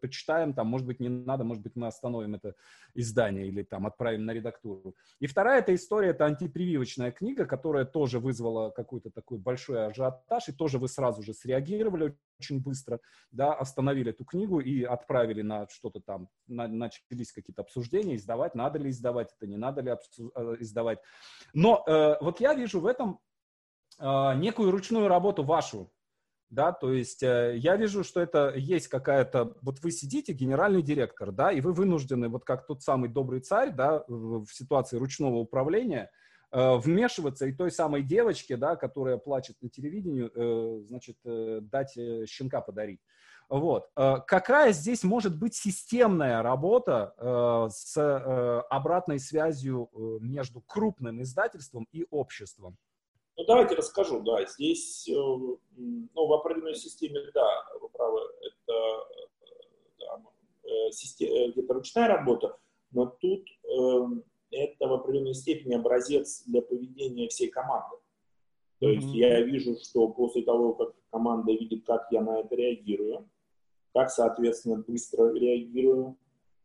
[0.00, 2.54] почитаем, там, может быть, не надо, может быть, мы остановим это
[2.94, 4.94] издание или там отправим на редактуру.
[5.20, 10.52] И вторая эта история, это антипрививочная книга, которая тоже вызвала какой-то такой большой ажиотаж, и
[10.52, 16.00] тоже вы сразу же среагировали очень быстро, да, остановили эту книгу и отправили на что-то
[16.00, 20.98] там, на, начались какие-то обсуждения, издавать, надо ли издавать это, не надо ли э, издавать.
[21.52, 23.20] Но э, вот я вижу в этом
[23.98, 25.90] э, некую ручную работу вашу,
[26.54, 31.32] да, то есть э, я вижу, что это есть какая-то, вот вы сидите, генеральный директор,
[31.32, 36.10] да, и вы вынуждены, вот как тот самый добрый царь, да, в, ситуации ручного управления,
[36.52, 42.60] э, вмешиваться и той самой девочке, да, которая плачет на телевидении, э, значит, дать щенка
[42.60, 43.00] подарить.
[43.50, 43.90] Вот.
[43.94, 49.90] Какая здесь может быть системная работа с обратной связью
[50.22, 52.78] между крупным издательством и обществом?
[53.44, 57.46] Ну, давайте расскажу, да, здесь, э, ну, в определенной системе, да,
[57.78, 59.06] вы правы, это
[59.98, 60.22] да,
[60.62, 62.56] э, система, где-то ручная работа,
[62.92, 64.06] но тут э,
[64.50, 67.96] это в определенной степени образец для поведения всей команды.
[68.80, 69.18] То есть mm-hmm.
[69.18, 73.28] я вижу, что после того, как команда видит, как я на это реагирую,
[73.92, 76.16] как, соответственно, быстро реагирую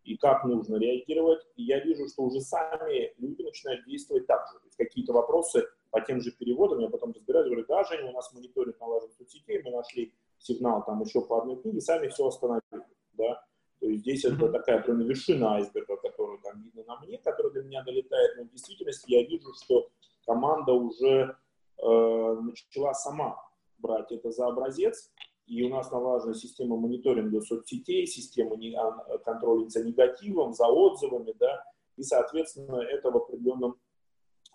[0.05, 4.59] и как нужно реагировать, и я вижу, что уже сами люди начинают действовать так же.
[4.59, 8.13] То есть какие-то вопросы по тем же переводам, я потом разбираюсь, говорю, да, Женя, у
[8.13, 12.85] нас мониторинг налажен соцсетей, мы нашли сигнал там еще по одной книге, сами все остановили,
[13.13, 13.43] да.
[13.79, 14.35] То есть здесь mm-hmm.
[14.35, 18.43] это такая прям вершина айсберга, которую там видно на мне, которая до меня долетает, но
[18.43, 19.89] в действительности я вижу, что
[20.25, 21.37] команда уже
[21.77, 23.37] э, начала сама
[23.77, 25.11] брать это за образец,
[25.45, 31.63] и у нас налажена система мониторинга соцсетей, система а, контроля за негативом, за отзывами, да,
[31.95, 33.79] и, соответственно, это в определенном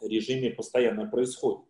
[0.06, 1.66] режиме постоянно происходит.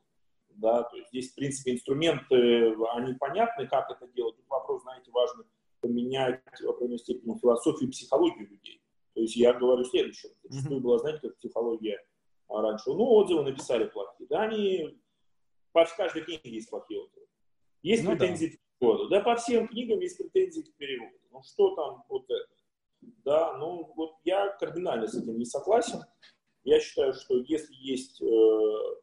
[0.51, 4.37] Да, то есть здесь, в принципе, инструменты, они понятны, как это делать.
[4.37, 5.45] Тут вопрос, знаете, важный,
[5.81, 8.81] поменять менять в определенной степени философию и психологию людей.
[9.15, 10.33] То есть я говорю следующее.
[10.43, 10.83] Зачастую mm-hmm.
[10.83, 11.99] была, знаете, как психология
[12.49, 12.91] раньше.
[12.91, 14.29] Ну, отзывы написали плохие.
[14.29, 15.01] Да, они...
[15.73, 17.27] По каждой книге есть плохие отзывы.
[17.83, 18.53] Есть ну, претензии да.
[18.53, 19.09] к переводу.
[19.09, 21.17] Да, по всем книгам есть претензии к переводу.
[21.33, 22.49] Ну, что там вот это?
[23.25, 26.01] Да, ну, вот я кардинально с этим не согласен.
[26.65, 28.27] Я считаю, что если есть э,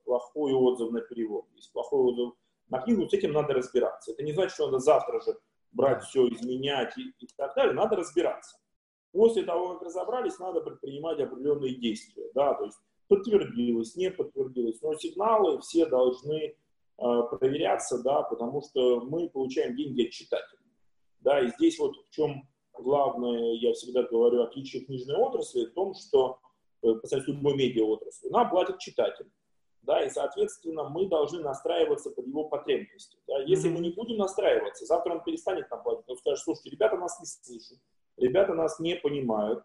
[0.04, 2.34] плохой отзыв на перевод, есть плохой отзыв
[2.69, 4.12] на книгу, с этим надо разбираться.
[4.12, 5.38] Это не значит, что надо завтра же
[5.71, 7.74] брать все, изменять и, и так далее.
[7.74, 8.58] Надо разбираться.
[9.12, 12.32] После того, как разобрались, надо предпринимать определенные действия.
[12.34, 14.82] Да, то есть подтвердилось, не подтвердилось.
[14.82, 16.54] Но сигналы все должны э,
[16.97, 20.62] проверяться, да, потому что мы получаем деньги от читателей.
[21.19, 25.93] Да, и здесь вот в чем главное, я всегда говорю, отличие книжной отрасли, в том,
[25.93, 26.39] что
[26.82, 29.30] по сравнению с любой медиа отрасли, нам платит читатель.
[29.84, 33.17] Да, и, соответственно, мы должны настраиваться под его потребности.
[33.28, 33.39] Да.
[33.39, 33.74] Если mm-hmm.
[33.74, 37.26] мы не будем настраиваться, завтра он перестанет нам платить, он скажет, слушайте, ребята нас не
[37.26, 37.80] слышат,
[38.17, 39.63] ребята нас не понимают,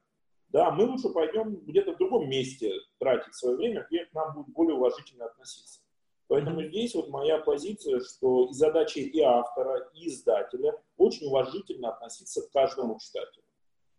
[0.48, 4.54] да, мы лучше пойдем где-то в другом месте тратить свое время, где к нам будет
[4.54, 5.80] более уважительно относиться.
[6.28, 6.68] Поэтому mm-hmm.
[6.68, 12.50] здесь вот моя позиция, что и задача и автора, и издателя очень уважительно относиться к
[12.52, 13.44] каждому читателю.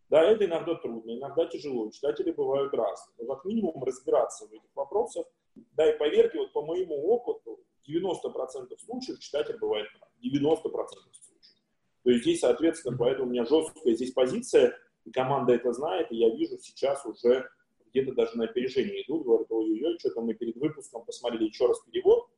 [0.09, 3.15] Да, это иногда трудно, иногда тяжело, читатели бывают разные.
[3.17, 5.25] Но как минимум разбираться в этих вопросах.
[5.73, 10.09] Да, и поверьте, вот по моему опыту, 90% случаев читатель бывает прав.
[10.23, 11.57] 90% случаев.
[12.03, 16.17] То есть здесь, соответственно, поэтому у меня жесткая здесь позиция, и команда это знает, и
[16.17, 17.49] я вижу сейчас уже
[17.89, 22.29] где-то даже на опережение идут, говорят, ой-ой-ой, что-то мы перед выпуском посмотрели еще раз перевод,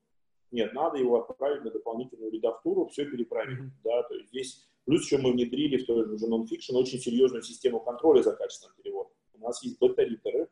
[0.51, 3.83] нет, надо его отправить на дополнительную редактуру, все переправить, mm-hmm.
[3.83, 7.79] да, то есть здесь, плюс еще мы внедрили в той же нонфикшн очень серьезную систему
[7.79, 9.11] контроля за качеством перевода.
[9.35, 10.49] У нас есть бета-ритеры,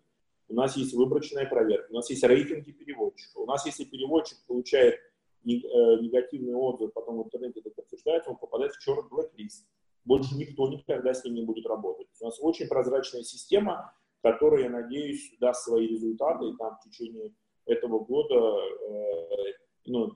[0.48, 4.94] у нас есть выборочная проверка, у нас есть рейтинги переводчика, у нас, если переводчик получает
[4.94, 5.00] э,
[5.44, 9.66] негативный отзыв, потом в интернете это подтверждается, он попадает в черный блэк-лист
[10.06, 12.08] больше никто никогда с ним не будет работать.
[12.22, 17.34] У нас очень прозрачная система, которая, я надеюсь, даст свои результаты, и там в течение
[17.66, 19.54] этого года, э,
[19.88, 20.14] ну,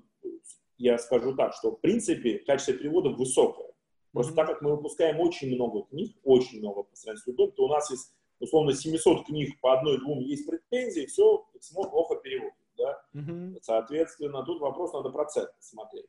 [0.77, 3.70] я скажу так, что в принципе качество перевода высокое.
[4.13, 4.35] Просто mm-hmm.
[4.35, 7.67] так как мы выпускаем очень много книг, очень много по сравнению с другим, то у
[7.67, 12.53] нас есть условно 700 книг по одной-двум есть претензии, все, XMO плохо переводит.
[12.77, 13.01] Да?
[13.13, 13.59] Mm-hmm.
[13.61, 16.07] Соответственно, тут вопрос надо процент смотреть.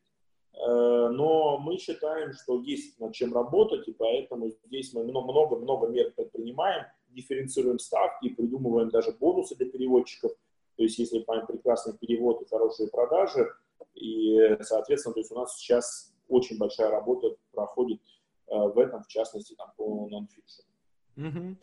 [0.54, 6.12] Э, но мы считаем, что есть над чем работать, и поэтому здесь мы много-много мер
[6.12, 10.32] предпринимаем, дифференцируем ставки, придумываем даже бонусы для переводчиков.
[10.76, 13.46] То есть, если мы прекрасный перевод и хорошие продажи,
[13.94, 18.00] и, соответственно, то есть у нас сейчас очень большая работа проходит
[18.48, 20.68] э, в этом, в частности, там, по нонфикшену.
[21.16, 21.56] Угу.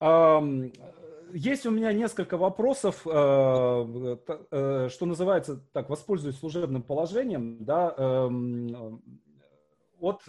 [0.00, 0.70] Um,
[1.32, 9.00] есть у меня несколько вопросов, uh, uh, что называется, так, воспользуюсь служебным положением, да, uh,
[9.98, 10.22] от,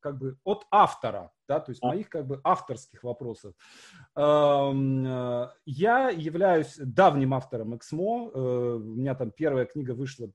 [0.00, 3.54] как бы, от автора, да, то есть моих как бы авторских вопросов.
[4.16, 10.30] Я являюсь давним автором Эксмо, у меня там первая книга вышла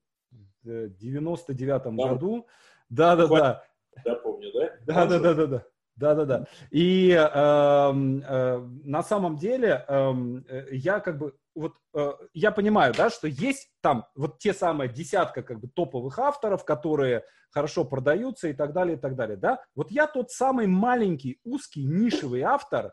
[0.64, 1.92] 99 да.
[1.92, 2.48] году.
[2.90, 3.64] Да-да-да.
[4.06, 5.06] Я помню, да?
[5.06, 5.66] Да-да-да-да.
[5.96, 6.46] Да-да-да.
[6.72, 12.94] И э, э, на самом деле эм, э, я как бы вот э, я понимаю,
[12.96, 18.48] да, что есть там вот те самые десятка как бы топовых авторов, которые хорошо продаются
[18.48, 19.62] и так далее, и так далее, да.
[19.76, 22.92] Вот я тот самый маленький, узкий, нишевый автор, Э,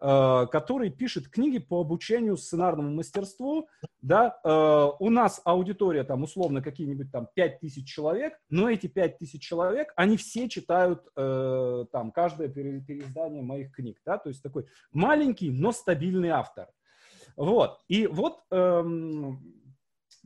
[0.00, 3.68] который пишет книги по обучению сценарному мастерству,
[4.00, 9.92] да, э, у нас аудитория там условно какие-нибудь там 5000 человек, но эти 5000 человек,
[9.96, 15.72] они все читают э, там каждое переиздание моих книг, да, то есть такой маленький, но
[15.72, 16.68] стабильный автор.
[17.36, 19.40] Вот, и вот эм,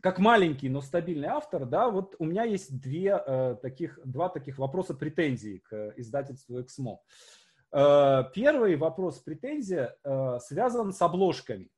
[0.02, 4.58] как маленький, но стабильный автор, да, вот у меня есть две, э, таких, два таких
[4.58, 6.94] вопроса претензий к издательству «Эксмо».
[6.94, 7.41] Э,
[7.72, 11.70] первый вопрос, претензия, э, связан с обложками.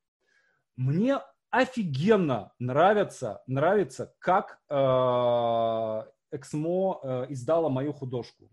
[0.76, 4.74] Мне офигенно нравится, нравится, как э,
[6.32, 8.50] Эксмо издала мою художку.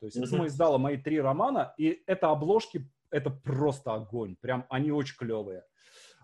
[0.00, 4.36] То есть Эксмо издала мои три романа, и это обложки, это просто огонь.
[4.40, 5.64] Прям они очень клевые.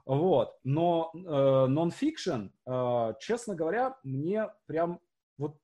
[0.06, 0.58] Вот.
[0.64, 2.48] Но нон-фикшн,
[3.20, 5.00] честно говоря, мне прям
[5.36, 5.58] вот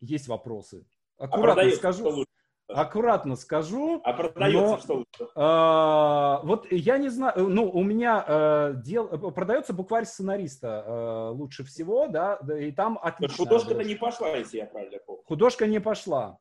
[0.00, 0.86] есть вопросы.
[1.18, 2.24] А Аккуратно а скажу.
[2.68, 4.00] Аккуратно скажу.
[4.04, 5.30] А продается но, что?
[5.36, 11.64] А, вот я не знаю, ну, у меня а, дел, продается букварь сценариста а, лучше
[11.64, 13.44] всего, да, и там отлично.
[13.44, 15.22] Художка-то не пошла, если я правильно помню.
[15.26, 16.38] Художка не пошла.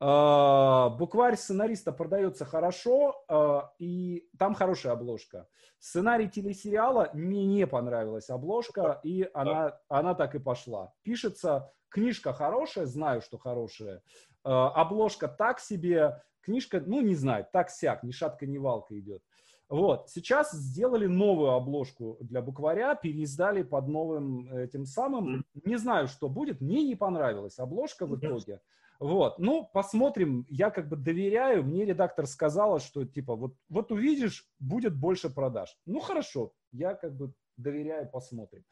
[0.00, 5.46] А, букварь сценариста продается хорошо, а, и там хорошая обложка.
[5.78, 10.92] Сценарий телесериала мне не понравилась обложка, и она, она так и пошла.
[11.02, 14.02] Пишется, книжка хорошая, знаю, что хорошая,
[14.46, 19.22] обложка так себе, книжка, ну, не знаю, так-сяк, ни шатка, ни валка идет.
[19.68, 25.44] Вот, сейчас сделали новую обложку для букваря, переиздали под новым этим самым.
[25.64, 28.60] Не знаю, что будет, мне не понравилась обложка в итоге.
[29.00, 34.48] Вот, ну, посмотрим, я как бы доверяю, мне редактор сказала, что типа вот, вот увидишь,
[34.58, 35.76] будет больше продаж.
[35.84, 38.64] Ну, хорошо, я как бы доверяю, посмотрим.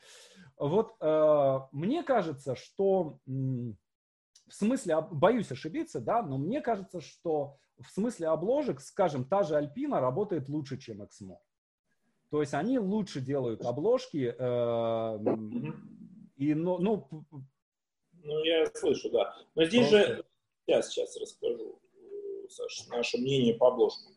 [0.56, 3.18] Вот, э, мне кажется, что
[4.46, 9.56] в смысле, боюсь ошибиться, да, но мне кажется, что в смысле обложек, скажем, та же
[9.56, 11.40] Альпина работает лучше, чем Эксмо.
[12.30, 15.18] То есть они лучше делают обложки, э,
[16.36, 17.08] и, ну, ну,
[18.12, 19.36] ну, я слышу, да.
[19.54, 20.16] Но здесь Просто...
[20.16, 20.24] же,
[20.66, 21.80] я сейчас расскажу,
[22.48, 24.14] Саша, наше мнение по обложкам.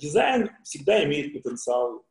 [0.00, 2.04] Дизайн всегда имеет потенциал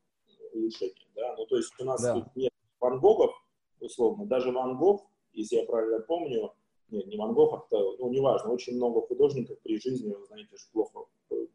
[0.54, 2.14] улучшения, да, ну, то есть у нас да.
[2.14, 3.32] тут нет Ван Гогов,
[3.80, 6.54] условно, даже Ван Гог, если я правильно помню,
[6.90, 10.72] нет, не Ван Гог, а ну, неважно, очень много художников при жизни, вы знаете, что
[10.72, 11.10] плохо.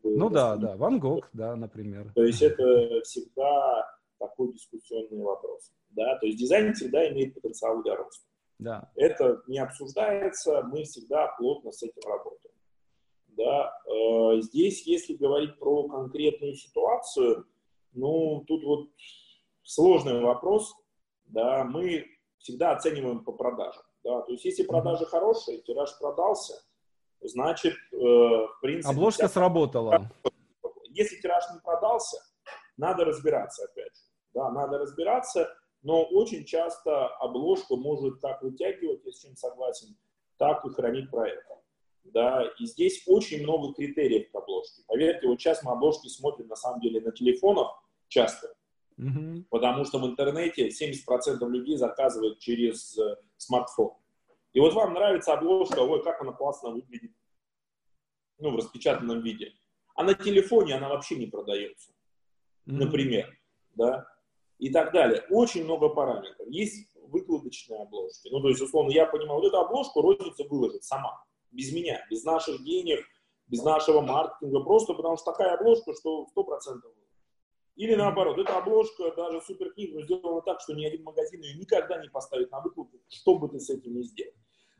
[0.04, 2.12] Ну да, да, Ван Гог, да, например.
[2.14, 3.86] То есть это всегда
[4.18, 5.72] такой дискуссионный вопрос.
[5.90, 6.16] Да?
[6.18, 8.24] То есть дизайн всегда имеет потенциал для роста.
[8.58, 8.90] Да.
[8.94, 12.54] Это не обсуждается, мы всегда плотно с этим работаем.
[13.28, 13.72] Да?
[13.86, 17.46] Э, здесь, если говорить про конкретную ситуацию,
[17.92, 18.90] ну, тут вот
[19.62, 20.74] сложный вопрос.
[21.24, 21.64] Да?
[21.64, 22.06] Мы
[22.38, 23.82] всегда оцениваем по продажам.
[24.04, 24.22] Да?
[24.22, 26.54] То есть, если продажи хорошие, тираж продался,
[27.20, 28.92] значит, э, в принципе...
[28.94, 29.34] Обложка вся...
[29.34, 30.10] сработала.
[30.90, 32.18] Если тираж не продался,
[32.76, 34.02] надо разбираться опять же.
[34.34, 35.48] Да, надо разбираться,
[35.82, 39.96] но очень часто обложка может как вытягивать, я с чем согласен,
[40.38, 41.46] так и хранить проект.
[42.04, 44.82] Да, и здесь очень много критериев к обложке.
[44.88, 47.68] Поверьте, вот сейчас мы обложки смотрим на самом деле на телефонах
[48.08, 48.52] часто,
[48.98, 49.44] Mm-hmm.
[49.50, 53.92] Потому что в интернете 70% людей заказывают через э, смартфон.
[54.52, 57.12] И вот вам нравится обложка, ой, как она классно выглядит,
[58.38, 59.52] ну, в распечатанном виде.
[59.94, 62.72] А на телефоне она вообще не продается, mm-hmm.
[62.72, 63.38] например,
[63.74, 64.07] да,
[64.59, 65.24] и так далее.
[65.31, 66.46] Очень много параметров.
[66.48, 68.28] Есть выкладочные обложки.
[68.31, 72.24] Ну, то есть, условно, я понимаю, вот эту обложку розница выложит сама, без меня, без
[72.24, 73.05] наших денег,
[73.48, 76.81] без нашего маркетинга, просто потому что такая обложка, что 100%
[77.76, 82.08] или наоборот, эта обложка, даже суперкнига, сделана так, что ни один магазин ее никогда не
[82.08, 84.35] поставит на выкладку, что бы ты с этим не сделал.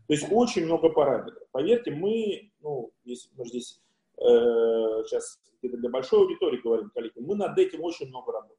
[0.07, 1.48] То есть очень много параметров.
[1.52, 3.81] Поверьте, мы, ну, если мы здесь
[4.18, 8.59] э, сейчас где-то для большой аудитории говорим, коллеги, мы над этим очень много работаем.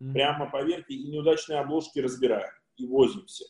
[0.00, 0.12] Mm-hmm.
[0.12, 3.46] Прямо, поверьте, и неудачные обложки разбираем, и возимся.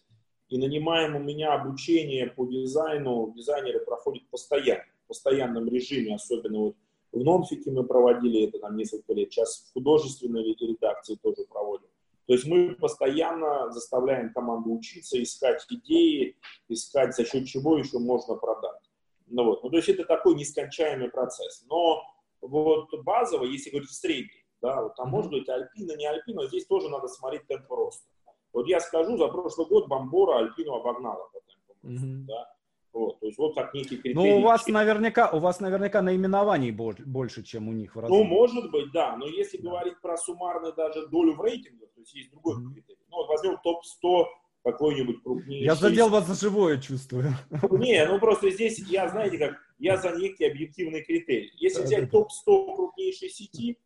[0.48, 6.76] И нанимаем у меня обучение по дизайну, дизайнеры проходят постоянно, в постоянном режиме, особенно вот
[7.16, 11.88] в нонфике мы проводили это там несколько лет, сейчас в художественной редакции тоже проводим.
[12.26, 16.37] То есть мы постоянно заставляем команду учиться, искать идеи,
[16.68, 18.83] искать за счет чего еще можно продать.
[19.29, 19.62] Ну, вот.
[19.62, 21.64] ну, то есть это такой нескончаемый процесс.
[21.68, 22.02] Но
[22.40, 26.66] вот базово, если говорить в среднем, да, вот там может быть альпина, не альпина, здесь
[26.66, 28.05] тоже надо смотреть темп роста.
[28.52, 32.07] Вот я скажу, за прошлый год Бомбора альпину обогнала по темпу роста.
[32.07, 32.24] Mm-hmm.
[32.26, 32.56] Да?
[32.96, 34.14] Вот, то есть вот как некий критерий.
[34.14, 38.11] Ну, у вас наверняка, у вас наверняка наименований больше, чем у них в разы.
[38.11, 39.68] Ну, может быть, да, но если да.
[39.68, 42.72] говорить про суммарную даже долю в рейтингах, то есть есть другой mm-hmm.
[42.72, 42.98] критерий.
[43.11, 44.24] Ну, вот возьмем топ-100
[44.64, 45.66] какой-нибудь крупнейший.
[45.66, 47.35] Я задел вас за живое, чувствую.
[47.70, 51.52] Не, ну просто здесь я, знаете как, я за некий объективный критерий.
[51.59, 53.78] Если взять топ-100 крупнейшей сети,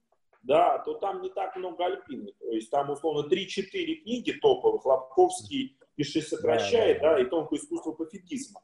[0.45, 2.33] да, то там не так много альпины.
[2.39, 7.59] То есть там, условно, 3-4 книги топовых, Лобковский «Пиши, сокращай», да, да, да, и «Тонкое
[7.59, 8.61] искусство пофигизма»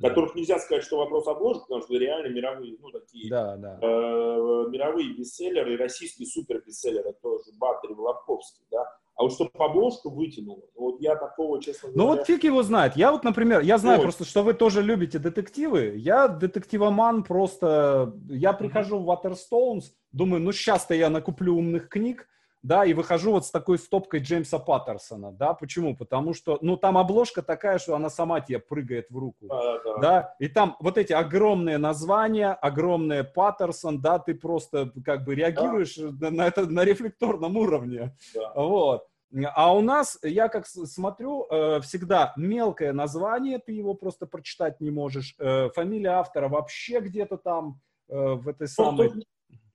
[0.00, 3.78] которых нельзя сказать, что вопрос обложек, потому что реально мировые, ну, такие да, да.
[3.80, 8.84] Э, мировые бестселлеры, и российские супер бестселлеры, тоже Баттери, Лобковский, да,
[9.16, 12.02] а вот чтобы обложку вытянуло, вот я такого, честно говоря...
[12.02, 12.96] Ну вот фиг его знает.
[12.96, 14.02] Я вот, например, я знаю Ой.
[14.02, 15.94] просто, что вы тоже любите детективы.
[15.96, 18.12] Я детективоман просто...
[18.28, 22.28] Я прихожу в Waterstones, думаю, ну сейчас-то я накуплю умных книг,
[22.66, 25.96] да, и выхожу вот с такой стопкой Джеймса Паттерсона, да, почему?
[25.96, 29.98] Потому что, ну, там обложка такая, что она сама тебе прыгает в руку, а, да.
[29.98, 35.96] да, и там вот эти огромные названия, огромные Паттерсон, да, ты просто как бы реагируешь
[35.96, 36.32] да.
[36.32, 38.52] на это на рефлекторном уровне, да.
[38.56, 39.06] вот.
[39.54, 44.90] А у нас, я как смотрю, э, всегда мелкое название, ты его просто прочитать не
[44.90, 49.12] можешь, э, фамилия автора вообще где-то там э, в этой ну,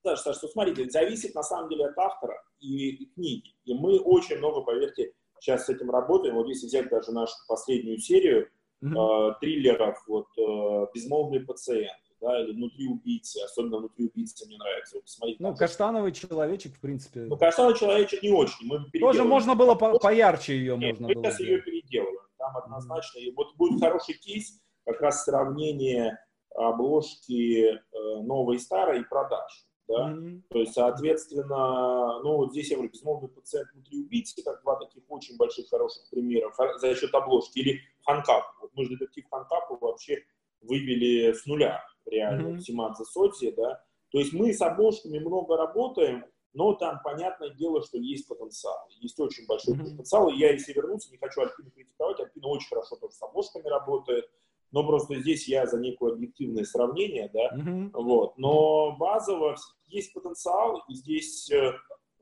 [0.03, 0.17] самой...
[0.17, 3.53] Саша, Саша, смотрите, зависит на самом деле от автора и, книги.
[3.65, 6.35] И мы очень много, поверьте, сейчас с этим работаем.
[6.35, 8.49] Вот если взять даже нашу последнюю серию
[8.83, 9.31] mm-hmm.
[9.31, 14.95] э, триллеров, вот э, «Безмолвный пациент», да, или «Внутри убийцы», особенно «Внутри убийцы» мне нравится.
[14.95, 17.21] Вот, посмотрите, ну, «Каштановый человечек», в принципе.
[17.21, 18.67] Ну, «Каштановый человечек» не очень.
[18.67, 21.23] Мы Тоже можно было по поярче ее Нет, можно мы было.
[21.25, 22.27] сейчас ее переделываем.
[22.37, 23.19] Там однозначно.
[23.19, 23.23] Mm-hmm.
[23.23, 26.17] И вот будет хороший кейс, как раз сравнение
[26.55, 27.79] обложки э,
[28.23, 29.65] новой и старой и продаж.
[29.91, 30.09] Да?
[30.09, 30.41] Mm-hmm.
[30.49, 35.03] То есть, соответственно, ну вот здесь я говорю, безмолвный пациент внутри убийцы, как два таких
[35.09, 37.59] очень больших хороших примеров за счет обложки.
[37.59, 38.43] Или Ханкап.
[38.61, 40.23] Вот мы же детектив Ханкапу вообще
[40.61, 42.59] вывели с нуля реально, mm-hmm.
[42.59, 43.83] Симадзе Содзи, да.
[44.11, 48.87] То есть мы с обложками много работаем, но там, понятное дело, что есть потенциал.
[48.99, 49.83] Есть очень большой mm-hmm.
[49.83, 50.29] потенциал.
[50.29, 52.19] И я, если вернуться, не хочу Альпину критиковать.
[52.19, 54.29] Альпина очень хорошо тоже с обложками работает
[54.71, 57.91] но просто здесь я за некое объективное сравнение, да, mm-hmm.
[57.93, 59.55] вот, но базово
[59.87, 61.73] есть потенциал, и здесь э, э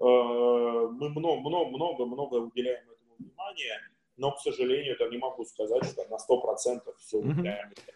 [0.01, 3.79] мы много-много-много уделяем этому внимания,
[4.17, 7.69] но, к сожалению, это не могу сказать, что на 100% все уделяем.
[7.69, 7.93] Mm-hmm.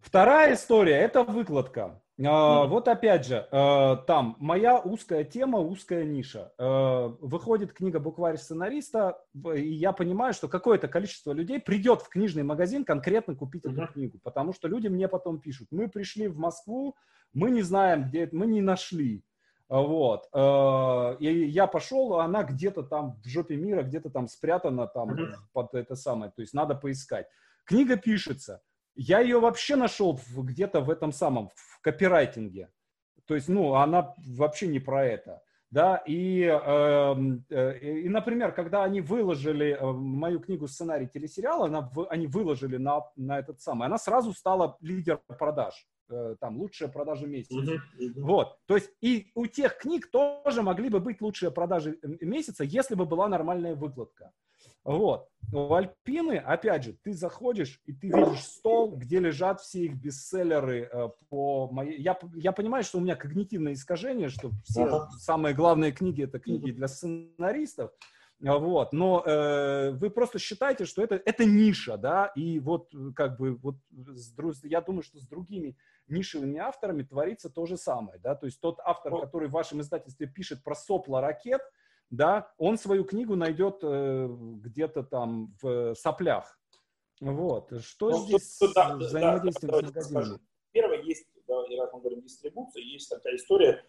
[0.00, 2.02] Вторая история– это выкладка.
[2.20, 2.68] Mm-hmm.
[2.68, 6.52] Вот опять же, э, там моя узкая тема, узкая ниша.
[6.58, 9.18] Э, выходит книга букварь сценариста,
[9.54, 14.18] и я понимаю, что какое-то количество людей придет в книжный магазин конкретно купить эту книгу,
[14.22, 16.94] потому что люди мне потом пишут, мы пришли в Москву,
[17.32, 19.24] мы не знаем, где мы не нашли.
[19.68, 20.26] Вот.
[21.18, 25.16] И я пошел, а она где-то там в жопе мира, где-то там спрятана там
[25.54, 26.30] под это самое.
[26.30, 27.26] То есть надо поискать.
[27.64, 28.60] Книга пишется.
[28.94, 32.70] Я ее вообще нашел где-то в этом самом, в копирайтинге.
[33.26, 35.42] То есть, ну, она вообще не про это.
[35.72, 41.90] Да, и, эм, э, и, например, когда они выложили э, мою книгу сценарий телесериала, она,
[42.10, 47.26] они выложили на, на этот самый, она сразу стала лидер продаж, э, там, лучшая продажа
[47.26, 47.58] месяца.
[47.58, 48.20] Uh-huh, uh-huh.
[48.20, 52.94] Вот, то есть и у тех книг тоже могли бы быть лучшие продажи месяца, если
[52.94, 54.30] бы была нормальная выкладка.
[54.84, 55.28] Вот.
[55.52, 60.88] У Альпины, опять же, ты заходишь и ты видишь стол, где лежат все их бестселлеры
[60.90, 62.00] э, по моей...
[62.00, 65.10] Я, я понимаю, что у меня когнитивное искажение, что все ага.
[65.18, 67.92] самые главные книги это книги для сценаристов.
[68.40, 73.54] Вот, но э, вы просто считаете, что это, это ниша, да, и вот как бы
[73.54, 75.76] вот с, я думаю, что с другими
[76.08, 80.26] нишевыми авторами творится то же самое, да, то есть тот автор, который в вашем издательстве
[80.26, 81.60] пишет про сопла ракет,
[82.12, 86.60] да, он свою книгу найдет э, где-то там в соплях.
[87.20, 87.72] Вот.
[87.82, 90.38] Что ну, здесь тут, да, взаимодействие да, с магазинами?
[90.72, 93.84] Первое, есть, да, раз мы говорим дистрибуция, есть такая история,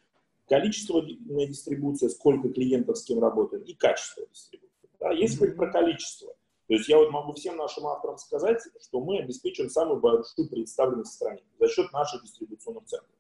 [0.47, 4.89] количество дистрибуции, сколько клиентов с кем работает, и качество дистрибуции.
[5.01, 6.33] Да, если говорить про количество,
[6.67, 11.11] то есть я вот могу всем нашим авторам сказать, что мы обеспечиваем самую большую представленность
[11.11, 13.17] в стране за счет наших дистрибуционных центров.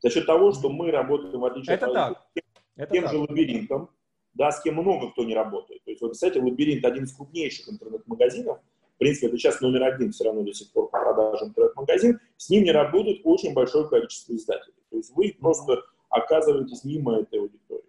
[0.00, 2.26] За счет того, что мы работаем в отличие Это от так.
[2.34, 2.44] тем,
[2.76, 3.12] Это тем так.
[3.12, 3.90] же лабиринтом,
[4.34, 5.82] да, с кем много кто не работает.
[5.84, 8.58] То есть, вы представляете, Лабиринт один из крупнейших интернет-магазинов,
[8.94, 12.50] в принципе, это сейчас номер один все равно до сих пор по продажам интернет-магазин, с
[12.50, 14.74] ним не работает очень большое количество издателей.
[14.90, 17.84] То есть вы просто оказываетесь мимо этой аудитории.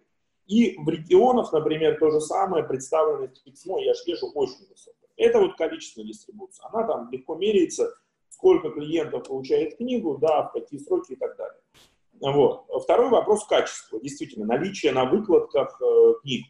[0.46, 5.08] И в регионах, например, то же самое, представленность письмо, я же вижу, очень высокая.
[5.16, 6.66] Это вот количественная дистрибуция.
[6.72, 7.94] Она там легко меряется,
[8.28, 11.60] сколько клиентов получает книгу, да, в какие сроки и так далее.
[12.20, 12.66] Вот.
[12.82, 14.00] Второй вопрос– качество.
[14.00, 16.46] Действительно, наличие на выкладках э, книг.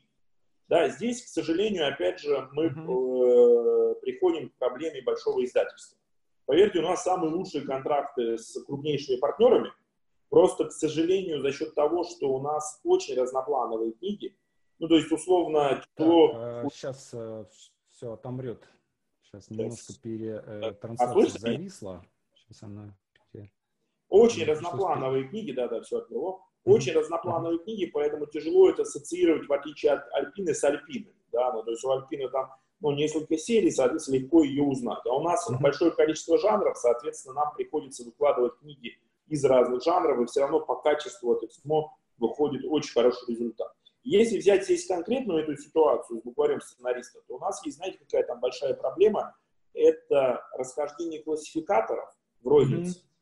[0.68, 5.98] Да, здесь, к сожалению, опять же, мы э, приходим к проблеме большого издательства.
[6.46, 9.72] Поверьте, у нас самые лучшие контракты с крупнейшими партнерами.
[10.28, 14.36] Просто, к сожалению, за счет того, что у нас очень разноплановые книги,
[14.78, 16.32] ну, то есть, условно, тяжело...
[16.32, 17.44] Так, э, сейчас э,
[17.90, 18.62] все отомрет.
[19.22, 22.04] Сейчас немножко пере, э, а зависла.
[22.34, 22.96] Сейчас она
[24.14, 26.40] очень разноплановые книги, да-да, все отмело.
[26.64, 31.14] Очень разноплановые книги, поэтому тяжело это ассоциировать, в отличие от Альпины, с Альпиной.
[31.32, 31.52] Да?
[31.52, 32.50] Ну, то есть у Альпины там
[32.80, 35.04] ну, несколько серий, соответственно, легко ее узнать.
[35.04, 40.26] А у нас большое количество жанров, соответственно, нам приходится выкладывать книги из разных жанров, и
[40.26, 43.72] все равно по качеству это письмо выходит очень хороший результат.
[44.04, 48.22] Если взять здесь конкретную эту ситуацию с букварем сценариста, то у нас есть, знаете, какая
[48.22, 49.34] там большая проблема,
[49.72, 52.08] это расхождение классификаторов
[52.42, 53.00] в рознице.
[53.00, 53.13] Mm-hmm.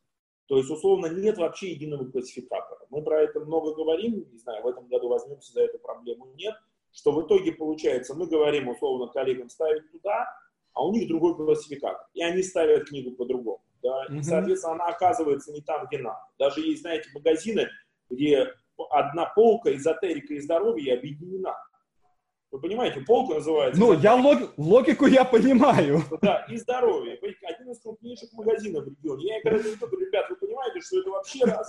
[0.53, 2.85] То есть, условно, нет вообще единого классификатора.
[2.91, 6.53] Мы про это много говорим, не знаю, в этом году возьмемся за эту проблему, нет.
[6.91, 10.27] Что в итоге получается, мы говорим, условно, коллегам ставить туда,
[10.73, 12.05] а у них другой классификатор.
[12.13, 13.63] И они ставят книгу по-другому.
[13.81, 14.05] Да?
[14.15, 16.19] И, соответственно, она оказывается не там, где надо.
[16.37, 17.67] Даже есть, знаете, магазины,
[18.11, 18.53] где
[18.91, 21.55] одна полка эзотерика и здоровье объединена.
[22.53, 23.81] Вы понимаете, полка называется...
[23.81, 26.03] Ну, я лог, логику я понимаю.
[26.21, 27.15] Да, и здоровье.
[27.15, 29.25] Один из крупнейших магазинов в регионе.
[29.25, 31.67] Я говорю, ребят, вы понимаете, что это вообще раз.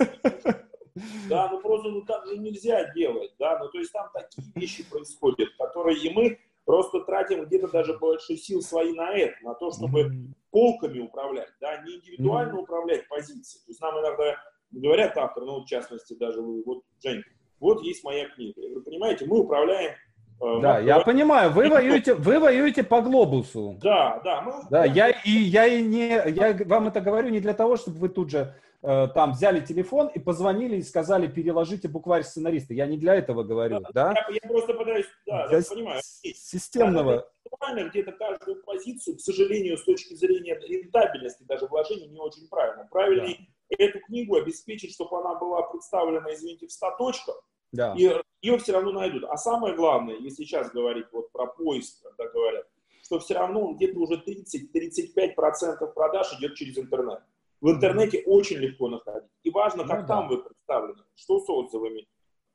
[1.27, 4.89] Да, ну просто ну, так же нельзя делать, да, ну то есть там такие вещи
[4.89, 9.71] происходят, которые и мы просто тратим где-то даже больше сил свои на это, на то,
[9.71, 10.27] чтобы mm-hmm.
[10.51, 12.61] полками управлять, да, не индивидуально mm-hmm.
[12.61, 13.61] управлять позицией.
[13.65, 14.37] То есть нам иногда
[14.71, 17.23] говорят авторы, ну в частности даже вы, вот, Жень,
[17.59, 18.61] вот есть моя книга.
[18.61, 19.95] Вы понимаете, мы управляем
[20.41, 23.77] Э, да, я понимаю, вы воюете, вы воюете по глобусу.
[23.81, 24.41] Да, да.
[24.41, 24.53] Мы...
[24.69, 28.09] Да, я и я и не, я вам это говорю не для того, чтобы вы
[28.09, 32.73] тут же э, там взяли телефон и позвонили и сказали, переложите букварь сценариста.
[32.73, 33.89] Я не для этого говорю, да?
[33.93, 34.13] да?
[34.29, 36.01] Я, я просто пытаюсь, да, для я понимаю.
[36.03, 37.27] Системного.
[37.61, 42.87] Да, где-то каждую позицию, к сожалению, с точки зрения рентабельности, даже вложений, не очень правильно.
[42.91, 43.85] Правильнее да.
[43.85, 47.41] эту книгу обеспечить, чтобы она была представлена, извините, в 100 точках,
[47.75, 47.93] да.
[47.97, 48.11] и
[48.41, 49.23] ее все равно найдут.
[49.25, 52.65] А самое главное, если сейчас говорить вот про поиск, когда говорят,
[53.03, 57.21] что все равно где-то уже 30-35% продаж идет через интернет.
[57.61, 59.29] В интернете очень легко находить.
[59.43, 60.35] И важно, как ну, там да.
[60.35, 62.07] вы представлены, что с отзывами,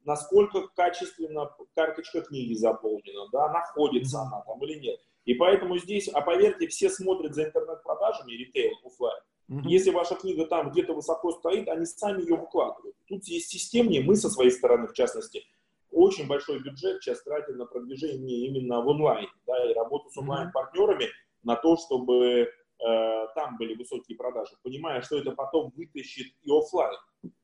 [0.04, 5.00] насколько качественно карточка книги заполнена, да, находится mm она там или нет.
[5.24, 9.22] И поэтому здесь, а поверьте, все смотрят за интернет-продажами, ритейл, офлайн.
[9.50, 9.62] Mm-hmm.
[9.64, 12.94] Если ваша книга там где-то высоко стоит, они сами ее выкладывают.
[13.08, 15.44] Тут есть системнее, мы со своей стороны, в частности,
[15.90, 21.06] очень большой бюджет сейчас тратим на продвижение именно в онлайн, да, и работу с онлайн-партнерами
[21.42, 26.96] на то, чтобы э, там были высокие продажи, понимая, что это потом вытащит и офлайн,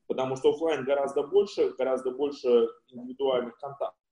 [0.06, 4.05] потому что офлайн гораздо больше, гораздо больше индивидуальных контактов.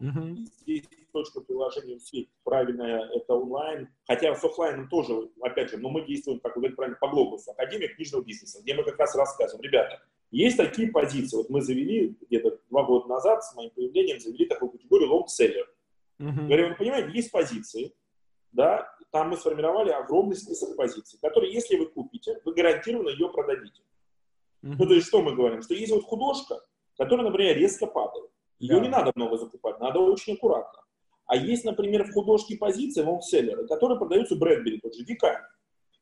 [0.00, 0.36] Mm-hmm.
[0.62, 3.88] Здесь точка приложения усилий правильная, это онлайн.
[4.06, 7.50] Хотя с офлайном тоже, опять же, но мы действуем, как вы говорите правильно, по глобусу.
[7.50, 11.36] Академия книжного бизнеса, где мы как раз рассказываем, ребята, есть такие позиции.
[11.36, 15.66] Вот мы завели где-то два года назад с моим появлением, завели такую категорию long-seller.
[16.20, 16.46] Uh-huh.
[16.46, 17.92] Говорю, вы понимаете, есть позиции,
[18.52, 23.82] да, там мы сформировали огромный список позиций, которые, если вы купите, вы гарантированно ее продадите.
[24.62, 24.76] Uh-huh.
[24.78, 25.62] Ну, то есть, что мы говорим?
[25.62, 26.60] Что есть вот художка,
[26.96, 28.29] которая, например, резко падает.
[28.60, 28.80] Ее yeah.
[28.80, 30.80] не надо много закупать, надо очень аккуратно.
[31.26, 35.42] А есть, например, в художке позиции лонгселлеры, которые продаются Брэдбери, тот же Дикань.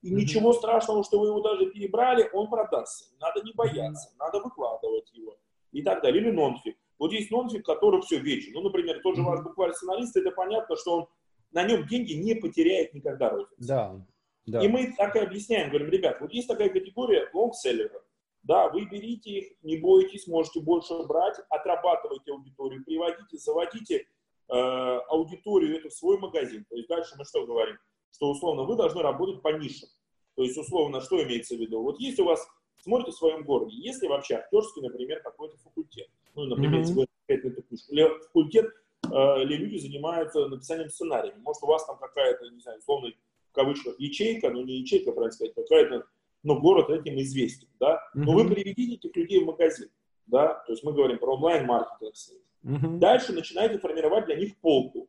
[0.02, 0.14] И mm-hmm.
[0.14, 3.06] ничего страшного, что вы его даже перебрали, он продастся.
[3.20, 4.18] Надо не бояться, mm-hmm.
[4.18, 5.36] надо выкладывать его
[5.72, 6.22] и так далее.
[6.22, 6.76] Или нонфик.
[6.98, 8.52] Вот есть нонфик, который все вечен.
[8.54, 9.24] Ну, например, тот же mm-hmm.
[9.24, 11.06] ваш букварь сценарист, это понятно, что он
[11.52, 13.54] на нем деньги не потеряет никогда розницу.
[13.58, 14.00] Да,
[14.46, 14.64] да.
[14.64, 18.02] И мы так и объясняем, говорим, ребят, вот есть такая категория лонгселлеров.
[18.48, 24.06] Да, вы берите их, не бойтесь, можете больше брать, отрабатывайте аудиторию, приводите, заводите
[24.48, 26.64] э, аудиторию эту в свой магазин.
[26.68, 27.76] То есть дальше мы что говорим?
[28.12, 29.88] что условно вы должны работать по нишам.
[30.34, 31.82] То есть условно, что имеется в виду?
[31.82, 32.46] Вот есть у вас,
[32.82, 36.08] смотрите в своем городе, есть ли вообще актерский, например, какой-то факультет?
[36.34, 37.06] Ну, например, mm-hmm.
[37.26, 37.92] если книжку.
[37.92, 38.66] Или факультет,
[39.10, 41.34] э, или люди занимаются написанием сценария.
[41.38, 43.10] Может, у вас там какая-то, не знаю, условно,
[43.50, 46.06] в кавычках, ячейка, ну не ячейка, правильно сказать, какая-то,
[46.48, 48.00] но город этим известен, да?
[48.14, 49.88] Но вы приведите этих людей в магазин,
[50.26, 50.54] да?
[50.66, 52.40] То есть мы говорим про онлайн-маркетинг.
[52.64, 52.98] Mm-hmm.
[52.98, 55.08] Дальше начинаете формировать для них полку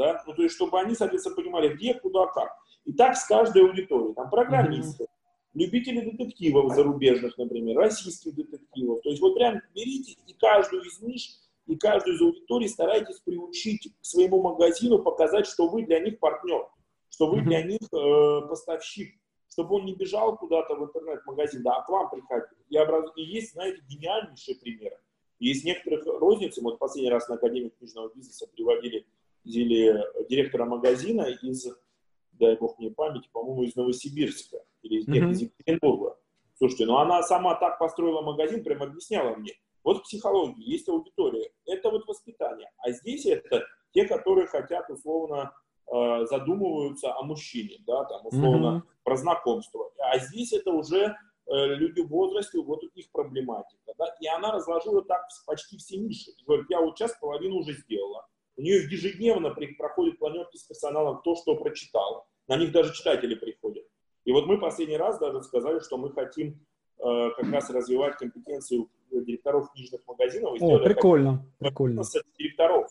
[0.00, 2.56] да, ну, то есть, чтобы они, соответственно, понимали, где, куда, как.
[2.86, 5.50] И так с каждой аудиторией, там, программисты, mm-hmm.
[5.54, 11.30] любители детективов зарубежных, например, российских детективов, то есть, вот прям берите и каждую из ниш,
[11.66, 16.66] и каждую из аудиторий старайтесь приучить к своему магазину, показать, что вы для них партнер,
[17.10, 19.19] что вы для них э, поставщик,
[19.60, 22.56] чтобы он не бежал куда-то в интернет-магазин, да, а к вам приходил.
[22.68, 23.10] И, образ...
[23.16, 24.96] и есть, знаете, гениальнейшие примеры.
[25.38, 29.06] Есть некоторых розниц, мы вот последний раз на Академии книжного бизнеса приводили
[29.44, 31.66] или директора магазина из,
[32.32, 35.30] дай бог мне памяти, по-моему, из Новосибирска или mm-hmm.
[35.30, 36.18] из Екатеринбурга.
[36.56, 39.52] Слушайте, ну она сама так построила магазин, прям объясняла мне.
[39.82, 42.70] Вот в психологии есть аудитория, это вот воспитание.
[42.78, 45.54] А здесь это те, которые хотят условно
[45.92, 49.00] э, задумываются о мужчине, да, там условно mm-hmm.
[49.04, 49.90] про знакомство.
[49.98, 51.14] А здесь это уже э,
[51.46, 53.94] люди в возрасте, вот их проблематика.
[53.98, 54.06] Да?
[54.20, 56.30] И она разложила так почти все ниши.
[56.46, 58.26] говорит, я вот сейчас половину уже сделала.
[58.56, 62.26] У нее ежедневно проходит планерки с персоналом то, что прочитал.
[62.46, 63.84] На них даже читатели приходят.
[64.24, 66.60] И вот мы последний раз даже сказали, что мы хотим
[66.98, 70.60] э, как раз развивать компетенцию директоров книжных магазинов.
[70.60, 72.02] О, прикольно, прикольно.
[72.38, 72.88] Директоров.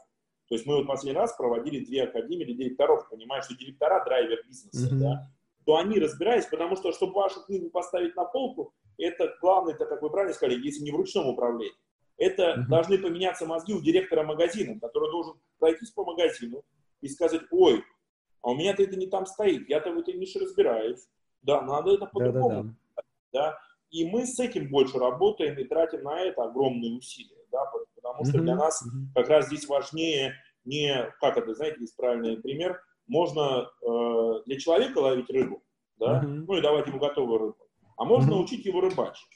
[0.50, 4.44] То есть мы вот последний раз проводили две академии для директоров, понимая, что директора драйвер
[4.48, 5.00] бизнеса, mm-hmm.
[5.00, 5.32] да,
[5.66, 10.02] то они разбираясь, потому что, чтобы вашу книгу поставить на полку, это главное, это, как
[10.02, 11.76] вы правильно сказали, если не в ручном управлении,
[12.18, 12.68] это mm-hmm.
[12.68, 16.64] должны поменяться мозги у директора магазина, который должен пройтись по магазину
[17.02, 17.84] и сказать, ой,
[18.42, 21.08] а у меня-то это не там стоит, я-то в этой нише разбираюсь.
[21.42, 22.76] Да, надо это по-другому.
[22.96, 23.60] Да, да.
[23.92, 27.66] И мы с этим больше работаем и тратим на это огромные усилия, да,
[28.20, 28.84] потому что для нас
[29.16, 35.00] как раз здесь важнее не, как это, знаете, есть правильный пример, можно э, для человека
[35.00, 35.64] ловить рыбу,
[35.98, 36.46] да, mm-hmm.
[36.48, 37.58] ну и давать ему готовую рыбу,
[37.98, 38.44] а можно mm-hmm.
[38.44, 39.28] учить его рыбачить.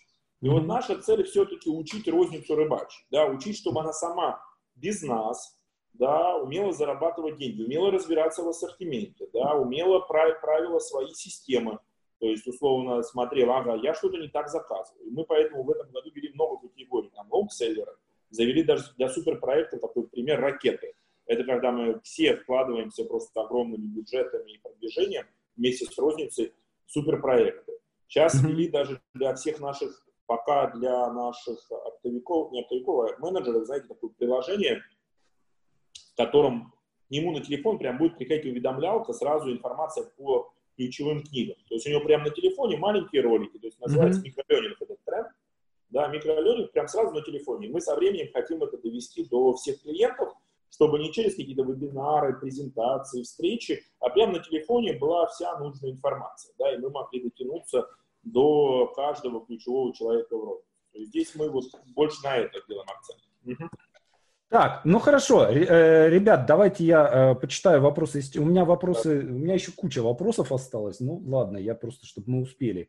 [0.41, 4.43] И вот наша цель все-таки учить розницу рыбачить, да, учить, чтобы она сама
[4.75, 5.57] без нас,
[5.93, 11.79] да, умела зарабатывать деньги, умела разбираться в ассортименте, да, умела править правила своей системы.
[12.19, 15.05] То есть, условно, смотрела, ага, я что-то не так заказываю.
[15.05, 17.09] И мы поэтому в этом году ввели много категорий.
[17.09, 17.97] Там лонгселлеры,
[18.33, 20.93] завели даже для суперпроекта такой пример ракеты.
[21.25, 25.25] Это когда мы все вкладываемся просто огромными бюджетами и продвижением
[25.55, 26.53] вместе с розницей
[26.85, 27.73] суперпроекты.
[28.07, 33.87] Сейчас ввели даже для всех наших, пока для наших оптовиков, не оптовиков, а менеджеров, знаете,
[33.87, 34.81] такое приложение,
[36.13, 36.73] в котором
[37.07, 41.55] к нему на телефон прям будет приходить уведомлялка, сразу информация по ключевым книгам.
[41.69, 44.25] То есть у него прямо на телефоне маленькие ролики, то есть называется mm-hmm.
[44.25, 45.27] микролернинг этот тренд,
[45.93, 47.69] да, микролернинг прям сразу на телефоне.
[47.69, 50.33] Мы со временем хотим это довести до всех клиентов,
[50.71, 56.53] чтобы не через какие-то вебинары, презентации, встречи, а прямо на телефоне была вся нужная информация,
[56.57, 57.87] да, и мы могли дотянуться
[58.23, 60.63] до каждого ключевого человека в роли.
[60.93, 61.65] То есть здесь мы вот
[61.95, 63.21] больше на это делаем акцент.
[63.45, 63.69] Угу.
[64.53, 68.21] Так, ну хорошо, э, ребят, давайте я э, почитаю вопросы.
[68.37, 70.99] У меня вопросы, у меня еще куча вопросов осталось.
[70.99, 72.87] Ну ладно, я просто, чтобы мы успели.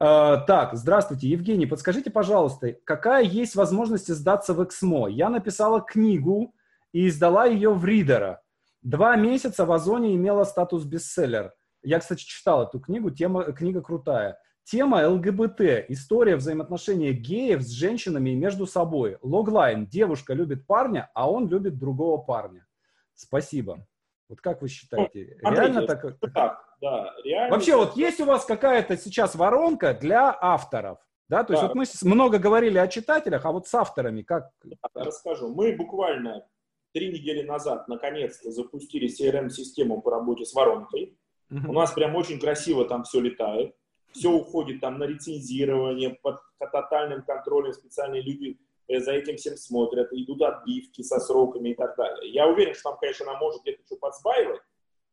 [0.00, 5.06] Э, так, здравствуйте, Евгений, подскажите, пожалуйста, какая есть возможность сдаться в Эксмо?
[5.06, 6.52] Я написала книгу
[6.92, 8.42] и издала ее в Ридера.
[8.82, 11.52] Два месяца в Озоне имела статус бестселлер.
[11.84, 14.40] Я, кстати, читал эту книгу, тема, книга крутая.
[14.68, 15.86] Тема ЛГБТ.
[15.90, 19.16] История взаимоотношения геев с женщинами и между собой.
[19.22, 19.86] Логлайн.
[19.86, 22.66] Девушка любит парня, а он любит другого парня.
[23.14, 23.86] Спасибо.
[24.28, 25.38] Вот как вы считаете?
[25.40, 26.32] Ну, реально Андрей, так?
[26.34, 27.54] Так, да, реально.
[27.54, 30.98] Вообще, вот есть у вас какая-то сейчас воронка для авторов?
[31.28, 31.60] Да, то да.
[31.60, 34.50] есть вот мы много говорили о читателях, а вот с авторами как?
[34.64, 35.54] Да, расскажу.
[35.54, 36.44] Мы буквально
[36.92, 41.16] три недели назад наконец-то запустили CRM-систему по работе с воронкой.
[41.52, 41.70] Угу.
[41.70, 43.76] У нас прям очень красиво там все летает
[44.16, 48.58] все уходит там на рецензирование, под тотальным контролем специальные люди
[48.88, 52.32] э, за этим всем смотрят, идут отбивки со сроками и так далее.
[52.32, 54.62] Я уверен, что там, конечно, она может где-то что подсбаивать,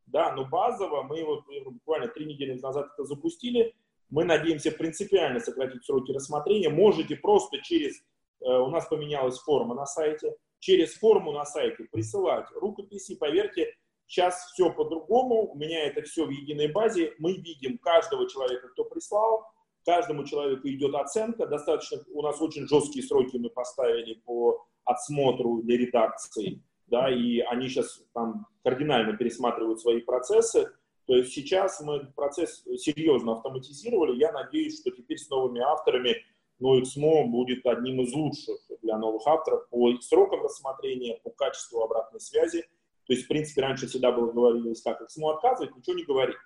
[0.05, 3.75] да, но базово мы вот буквально три недели назад это запустили,
[4.09, 6.69] мы надеемся принципиально сократить сроки рассмотрения.
[6.69, 7.99] Можете просто через,
[8.41, 13.75] э, у нас поменялась форма на сайте, через форму на сайте присылать рукописи, поверьте,
[14.13, 18.85] Сейчас все по-другому, у меня это все в единой базе, мы видим каждого человека, кто
[18.85, 19.43] прислал,
[19.83, 25.79] каждому человеку идет оценка, достаточно, у нас очень жесткие сроки мы поставили по отсмотру для
[25.79, 30.71] редакции, да, и они сейчас там кардинально пересматривают свои процессы,
[31.07, 36.17] то есть сейчас мы процесс серьезно автоматизировали, я надеюсь, что теперь с новыми авторами
[36.59, 42.21] ну, XMO будет одним из лучших для новых авторов по срокам рассмотрения, по качеству обратной
[42.21, 42.63] связи,
[43.05, 46.37] то есть, в принципе, раньше всегда было говорилось, как ему отказывать, ничего не говорить.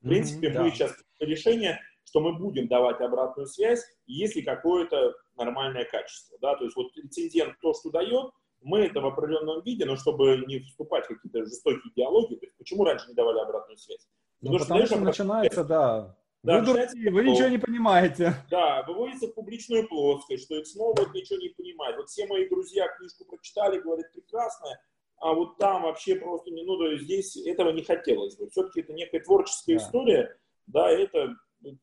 [0.00, 0.74] В принципе, mm-hmm, мы да.
[0.74, 6.36] сейчас решение, что мы будем давать обратную связь, если какое-то нормальное качество.
[6.40, 6.56] Да?
[6.56, 8.32] То есть вот рецензент то, что дает,
[8.62, 12.56] мы это в определенном виде, но чтобы не вступать в какие-то жестокие диалоги, то есть
[12.58, 14.06] почему раньше не давали обратную связь?
[14.40, 18.34] Ну, потому, потому что, что начинается, да, да, вы дураки, вы ничего не понимаете.
[18.50, 21.96] Да, выводится в публичную плоскость, что это снова ничего не понимает.
[21.96, 24.80] Вот все мои друзья книжку прочитали, говорят, прекрасная,
[25.22, 28.50] а вот там вообще просто не, ну, то есть здесь этого не хотелось бы.
[28.50, 29.84] Все-таки это некая творческая да.
[29.84, 31.36] история, да, это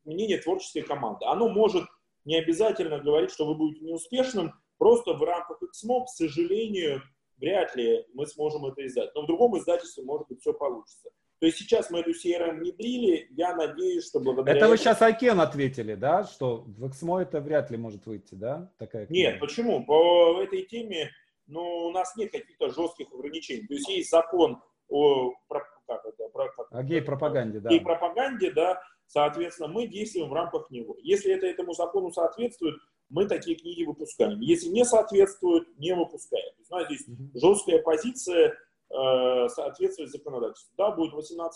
[0.03, 1.25] мнение творческой команды.
[1.25, 1.85] Оно может
[2.25, 7.01] не обязательно говорить, что вы будете неуспешным, просто в рамках XMO, к сожалению,
[7.37, 9.15] вряд ли мы сможем это издать.
[9.15, 11.09] Но в другом издательстве, может быть, все получится.
[11.39, 14.57] То есть сейчас мы эту CRM внедрили, я надеюсь, что благодаря...
[14.57, 18.69] Это вы сейчас Акен ответили, да, что в XMO это вряд ли может выйти, да?
[18.77, 19.85] Такая Нет, почему?
[19.85, 21.11] По этой теме
[21.49, 23.67] но у нас нет каких-то жестких ограничений.
[23.67, 27.69] То есть есть закон о как это, про, как, о гей-пропаганде, да.
[27.69, 28.81] Гей-пропаганде, да.
[29.07, 30.95] Соответственно, мы действуем в рамках него.
[31.01, 32.75] Если это этому закону соответствует,
[33.09, 34.39] мы такие книги выпускаем.
[34.39, 36.53] Если не соответствует, не выпускаем.
[36.53, 38.55] То есть у нас здесь жесткая позиция
[38.89, 40.71] э, соответствует законодательству.
[40.77, 41.49] Да, будет 18+,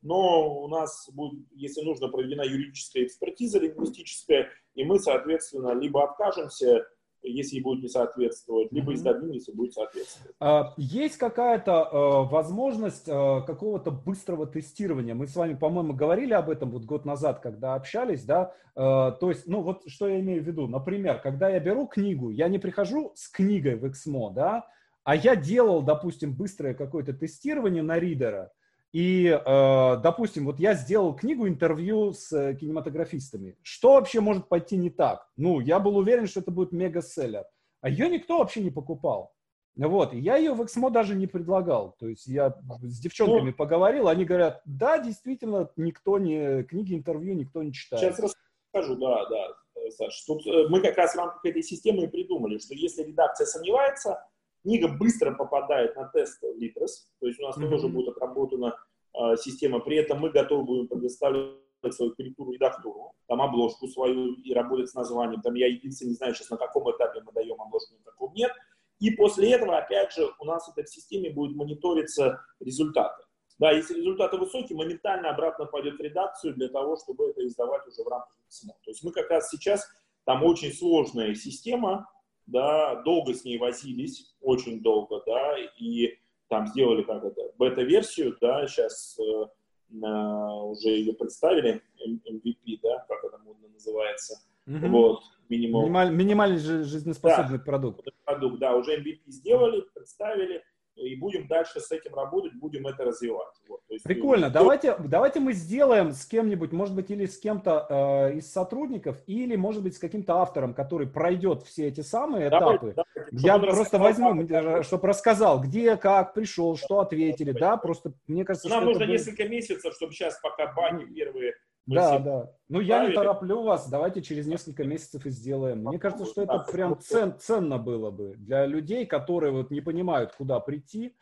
[0.00, 6.86] но у нас будет, если нужно, проведена юридическая экспертиза лингвистическая, и мы, соответственно, либо откажемся
[7.22, 10.34] если будет не соответствовать, либо издадим, если будет соответствовать.
[10.40, 15.14] А, есть какая-то э, возможность э, какого-то быстрого тестирования?
[15.14, 18.54] Мы с вами, по-моему, говорили об этом вот год назад, когда общались, да?
[18.74, 20.66] Э, то есть, ну вот что я имею в виду?
[20.66, 24.66] Например, когда я беру книгу, я не прихожу с книгой в Эксмо, да,
[25.04, 28.52] а я делал, допустим, быстрое какое-то тестирование на ридера,
[28.92, 33.56] и, э, допустим, вот я сделал книгу интервью с э, кинематографистами.
[33.62, 35.26] Что вообще может пойти не так?
[35.36, 37.44] Ну, я был уверен, что это будет мегаселлер.
[37.80, 39.32] А ее никто вообще не покупал.
[39.74, 41.96] Вот, и я ее в Эксмо даже не предлагал.
[41.98, 47.34] То есть я с девчонками ну, поговорил, они говорят, да, действительно, никто не, книги, интервью
[47.34, 48.14] никто не читает.
[48.14, 48.34] Сейчас
[48.74, 50.22] расскажу, да, да, Саш.
[50.26, 54.22] Тут э, мы как раз в рамках этой системы и придумали, что если редакция сомневается,
[54.62, 57.70] Книга быстро попадает на тест Литрес, то есть у нас mm-hmm.
[57.70, 58.76] тоже будет отработана
[59.14, 59.80] э, система.
[59.80, 61.58] При этом мы готовы будем предоставить
[61.90, 65.42] свою корректуру редактуру, там обложку свою и работать с названием.
[65.42, 68.52] Там я единственное не знаю сейчас, на каком этапе мы даем обложку, на каком нет.
[69.00, 73.24] И после этого, опять же, у нас это в системе будет мониториться результаты.
[73.58, 78.02] Да, если результаты высокие, моментально обратно пойдет в редакцию для того, чтобы это издавать уже
[78.02, 78.74] в рамках письма.
[78.84, 79.88] То есть мы как раз сейчас,
[80.24, 82.08] там очень сложная система,
[82.46, 86.18] да, долго с ней возились, очень долго, да, и
[86.48, 89.46] там сделали как это, бета-версию, да, сейчас э,
[89.90, 94.86] уже ее представили, MVP, да, как это модно называется, угу.
[94.88, 95.84] вот, минимум.
[95.84, 98.06] Минималь, минимальный жизнеспособный да, продукт.
[98.24, 100.62] Продукт, да, уже MVP сделали, представили,
[100.96, 103.54] и будем дальше с этим работать, будем это развивать.
[103.68, 104.46] Вот, есть, Прикольно.
[104.46, 104.50] И...
[104.50, 107.86] Давайте, давайте мы сделаем с кем-нибудь, может быть, или с кем-то
[108.32, 112.94] э, из сотрудников, или, может быть, с каким-то автором, который пройдет все эти самые этапы.
[112.94, 118.12] Давайте, давайте, Я просто возьму, как, чтобы рассказал, где, как пришел, что ответили, да, просто
[118.26, 119.20] мне кажется, Нам нужно будет...
[119.20, 121.54] несколько месяцев, чтобы сейчас пока бани первые
[121.86, 122.50] мы да, да.
[122.68, 125.84] Ну, я не тороплю вас, давайте через несколько месяцев и сделаем.
[125.84, 130.32] Мне кажется, что это прям цен, ценно было бы для людей, которые вот не понимают,
[130.32, 131.16] куда прийти.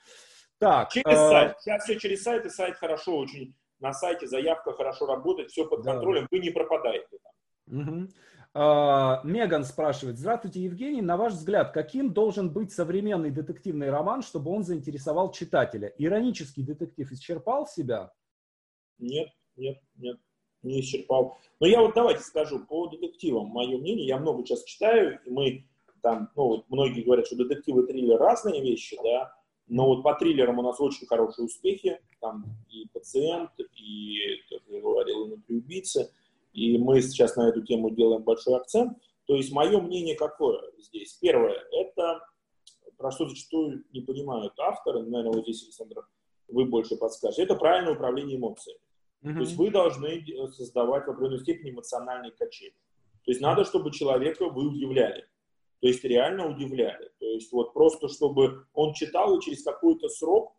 [0.59, 1.29] Так, через э...
[1.31, 1.61] сайт.
[1.61, 3.57] Сейчас все через сайт, и сайт хорошо очень.
[3.79, 5.93] На сайте заявка хорошо работает, все под да.
[5.93, 7.19] контролем, вы не пропадаете.
[7.67, 8.09] Угу.
[8.53, 14.51] Uh, Меган спрашивает, здравствуйте, Евгений, на ваш взгляд, каким должен быть современный детективный роман, чтобы
[14.51, 15.95] он заинтересовал читателя?
[15.97, 18.13] Иронический детектив исчерпал себя?
[18.99, 20.19] Нет, нет, нет
[20.63, 21.39] не исчерпал.
[21.59, 25.65] Но я вот давайте скажу, по детективам, мое мнение, я много сейчас читаю, и мы
[26.03, 29.35] там, ну, вот многие говорят, что детективы и триллер разные вещи, да,
[29.67, 34.81] но вот по триллерам у нас очень хорошие успехи, там и «Пациент», и, как я
[34.81, 36.11] говорил, «Внутри убийцы»,
[36.53, 38.99] и мы сейчас на эту тему делаем большой акцент.
[39.27, 41.13] То есть мое мнение какое здесь?
[41.21, 42.21] Первое, это,
[42.97, 46.05] про что зачастую не понимают авторы, наверное, вот здесь, Александр,
[46.49, 48.81] вы больше подскажете, это правильное управление эмоциями.
[49.23, 49.35] Mm-hmm.
[49.35, 52.75] То есть вы должны э, создавать в определенной степени эмоциональные качели.
[53.25, 55.27] То есть надо, чтобы человека вы удивляли.
[55.81, 57.11] То есть реально удивляли.
[57.19, 60.55] То есть вот просто, чтобы он читал и через какой-то срок,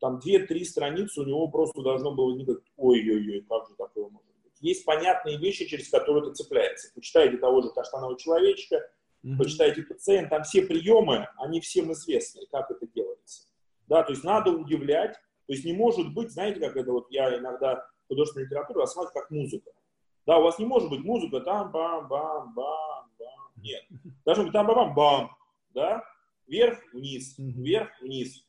[0.00, 4.52] там 2-3 страницы у него просто должно было возникнуть, ой-ой-ой, как же такое может быть.
[4.60, 6.92] Есть понятные вещи, через которые это цепляется.
[6.94, 8.76] Почитайте того же каштанового человечка,
[9.24, 9.38] mm-hmm.
[9.38, 13.48] почитайте пациент, там все приемы, они всем известны, как это делается.
[13.86, 15.14] Да, то есть надо удивлять,
[15.46, 19.30] то есть не может быть, знаете, как это вот я иногда художественную литературу рассматривать как
[19.30, 19.70] музыка.
[20.26, 23.82] Да, у вас не может быть музыка там бам бам бам бам нет.
[24.24, 25.36] Должно быть там бам бам бам,
[25.70, 26.04] да,
[26.46, 28.46] вверх вниз, вверх вниз.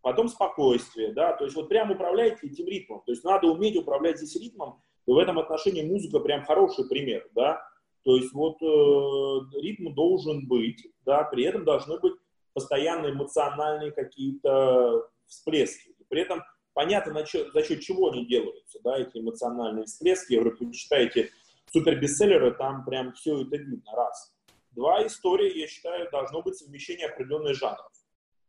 [0.00, 3.02] Потом спокойствие, да, то есть вот прям управляйте этим ритмом.
[3.06, 4.82] То есть надо уметь управлять здесь ритмом.
[5.06, 7.62] И в этом отношении музыка прям хороший пример, да.
[8.04, 12.14] То есть вот э, ритм должен быть, да, при этом должны быть
[12.52, 15.94] постоянно эмоциональные какие-то всплески.
[16.08, 16.42] При этом
[16.74, 20.34] понятно, на чё, за счет чего они делаются, да, эти эмоциональные всплески.
[20.34, 21.30] Я говорю, почитайте
[21.70, 24.32] супербестселлеры, там прям все это видно, раз.
[24.70, 27.90] Два, история, я считаю, должно быть совмещение определенных жанров.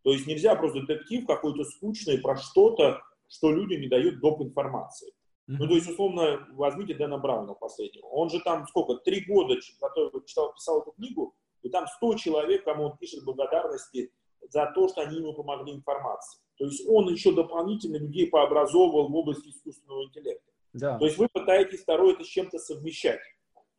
[0.04, 4.42] То есть нельзя просто детектив какой-то скучный про что-то, что людям не дают доп.
[4.42, 5.12] информации.
[5.50, 5.56] Mm-hmm.
[5.60, 8.06] Ну, то есть, условно, возьмите Дэна Брауна последнего.
[8.08, 12.86] Он же там сколько, три года читал, писал эту книгу, и там 100 человек, кому
[12.86, 14.12] он пишет благодарности
[14.50, 16.43] за то, что они ему помогли информацией.
[16.64, 20.50] То есть он еще дополнительно людей пообразовывал в области искусственного интеллекта.
[20.72, 20.98] Да.
[20.98, 23.20] То есть вы пытаетесь второе это с чем-то совмещать.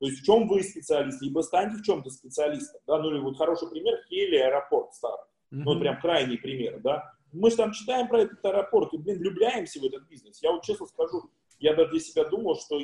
[0.01, 2.83] То есть в чем вы специалист, либо станьте в чем-то специалистом.
[2.87, 2.99] Да?
[2.99, 5.25] Ну или вот хороший пример Хели аэропорт старый.
[5.51, 5.63] Mm-hmm.
[5.65, 7.11] Ну прям крайний пример, да.
[7.33, 10.43] Мы же там читаем про этот аэропорт и, блин, влюбляемся в этот бизнес.
[10.43, 11.31] Я вот честно скажу,
[11.61, 12.79] я даже для себя думал, что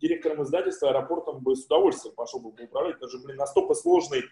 [0.00, 2.96] директором издательства аэропортом бы с удовольствием пошел бы управлять.
[2.96, 4.22] Это же, блин, настолько сложный,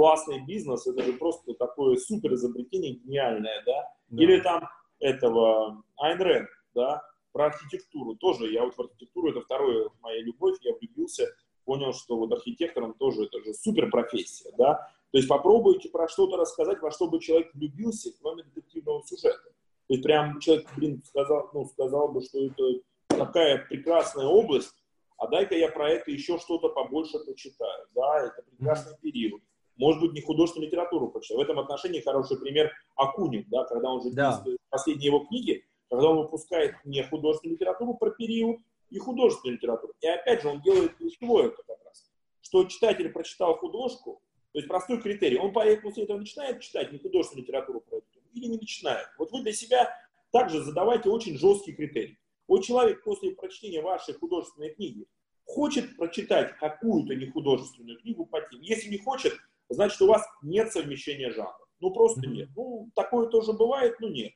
[0.00, 3.92] классный бизнес, это же просто такое супер изобретение гениальное, да.
[4.08, 4.22] Да.
[4.22, 4.66] Или там
[4.98, 8.14] этого Айн да, про архитектуру.
[8.14, 11.26] Тоже я вот в архитектуру, это вторая моя любовь, я влюбился,
[11.66, 14.90] понял, что вот архитектором тоже это же супер профессия, да.
[15.10, 19.50] То есть попробуйте про что-то рассказать, во что бы человек влюбился, кроме детективного сюжета.
[19.86, 22.62] То есть прям человек, блин, сказал, ну, сказал бы, что это
[23.08, 24.74] такая прекрасная область,
[25.18, 27.86] а дай-ка я про это еще что-то побольше почитаю.
[27.94, 29.42] Да, это прекрасный период
[29.80, 31.38] может быть, не художественную литературу прочитал.
[31.38, 34.44] В этом отношении хороший пример Акунин, да, когда он же да.
[34.68, 38.58] последние его книги, когда он выпускает не художественную литературу про период
[38.90, 39.94] и художественную литературу.
[40.02, 42.10] И опять же, он делает для чего это как раз?
[42.42, 44.20] Что читатель прочитал художку,
[44.52, 48.46] то есть простой критерий, он после этого начинает читать не художественную литературу про это или
[48.46, 49.08] не начинает.
[49.16, 49.90] Вот вы для себя
[50.30, 52.18] также задавайте очень жесткий критерий.
[52.46, 55.06] Вот человек после прочтения вашей художественной книги
[55.46, 58.66] хочет прочитать какую-то нехудожественную книгу по теме.
[58.66, 59.32] Если не хочет,
[59.70, 61.56] значит, у вас нет совмещения жанров.
[61.80, 62.50] Ну, просто нет.
[62.54, 64.32] Ну, такое тоже бывает, но нет.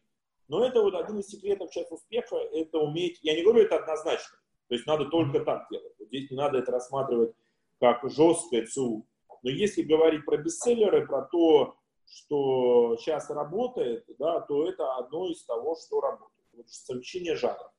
[0.48, 4.36] Но это вот один из секретов сейчас успеха, это уметь, я не говорю это однозначно,
[4.68, 5.94] то есть надо только так делать.
[5.98, 7.34] Вот здесь не надо это рассматривать
[7.80, 9.06] как жесткое ЦУ.
[9.42, 11.76] Но если говорить про бестселлеры, про то,
[12.06, 16.68] что сейчас работает, да, то это одно из того, что работает.
[16.68, 17.70] совмещение жанров.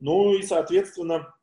[0.00, 1.34] Ну и, соответственно,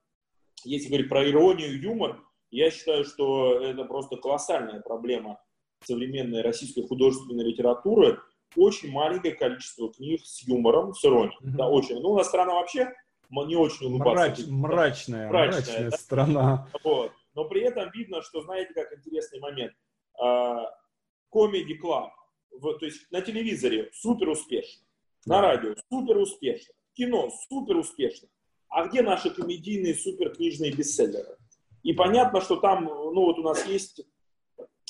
[0.63, 5.41] если говорить про иронию, юмор, я считаю, что это просто колоссальная проблема
[5.83, 8.19] современной российской художественной литературы.
[8.55, 11.37] Очень маленькое количество книг с юмором, с иронией.
[11.41, 11.55] Mm-hmm.
[11.57, 11.99] Да, очень.
[11.99, 12.93] Ну, у нас страна вообще
[13.29, 14.13] не очень улыбаться.
[14.13, 15.97] Мрач, мрачная, мрачная, мрачная да?
[15.97, 16.67] страна.
[16.83, 17.11] Вот.
[17.33, 19.73] Но при этом видно, что, знаете, как интересный момент.
[21.33, 22.09] Comedy Club,
[22.61, 24.83] то есть на телевизоре супер успешно,
[25.25, 25.35] да.
[25.35, 28.27] на радио супер успешно, кино супер успешно.
[28.67, 31.37] А где наши комедийные супер книжные бестселлеры?
[31.83, 34.01] И понятно, что там, ну вот у нас есть,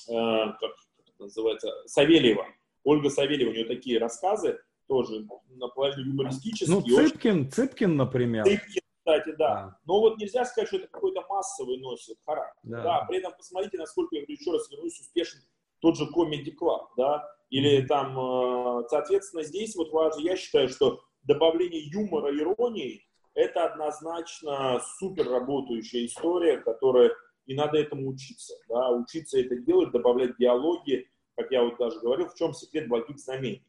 [0.09, 2.45] э, как это называется, Савельева,
[2.83, 6.75] Ольга Савельева, у нее такие рассказы, тоже наполовину юмористические.
[6.75, 7.51] Ну, Цыпкин, очень...
[7.51, 8.45] Цыпкин, например.
[8.45, 9.77] Цыпкин, кстати, да.
[9.85, 12.59] Но вот нельзя сказать, что это какой-то массовый носит характер.
[12.63, 12.83] Да.
[12.83, 13.05] да.
[13.07, 15.39] При этом посмотрите, насколько, я говорю, еще раз вернусь, успешен
[15.79, 21.01] тот же Comedy Club, да, или там, э, соответственно, здесь вот важно, я считаю, что
[21.23, 27.11] добавление юмора, иронии, это однозначно супер работающая история, которая,
[27.45, 32.27] и надо этому учиться, да, учиться это делать, добавлять диалоги, как я вот даже говорил,
[32.27, 33.65] в чем секрет благих знамений,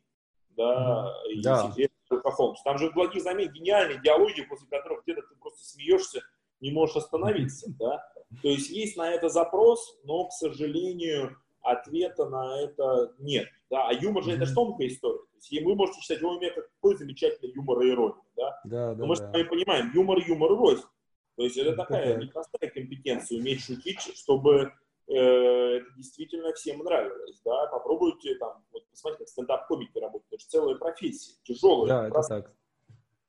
[0.51, 1.71] да, и да.
[1.71, 2.63] секрет Холмс.
[2.63, 6.23] Там же в благих знамений гениальные диалоги, после которых где-то ты просто смеешься,
[6.61, 8.05] не можешь остановиться, да.
[8.43, 13.49] То есть есть на это запрос, но, к сожалению, ответа на это нет.
[13.71, 13.89] Да?
[13.89, 14.37] А юмор же mm-hmm.
[14.37, 15.19] это же тонкая история.
[15.19, 18.23] То есть, и вы можете считать, ой, у меня какой замечательный юмор и ирония.
[18.37, 18.61] Да?
[18.65, 19.29] Да, Но мы да.
[19.29, 20.85] с вами понимаем, юмор юмор рознь.
[21.37, 24.73] То есть это такая непростая компетенция, уметь шутить, чтобы
[25.09, 27.41] э, это действительно всем нравилось.
[27.45, 27.67] Да?
[27.69, 30.33] Попробуйте там, вот посмотрите, как стендап-комики работают.
[30.33, 31.89] Это же целая профессия, тяжелая.
[31.89, 32.55] Да, это так.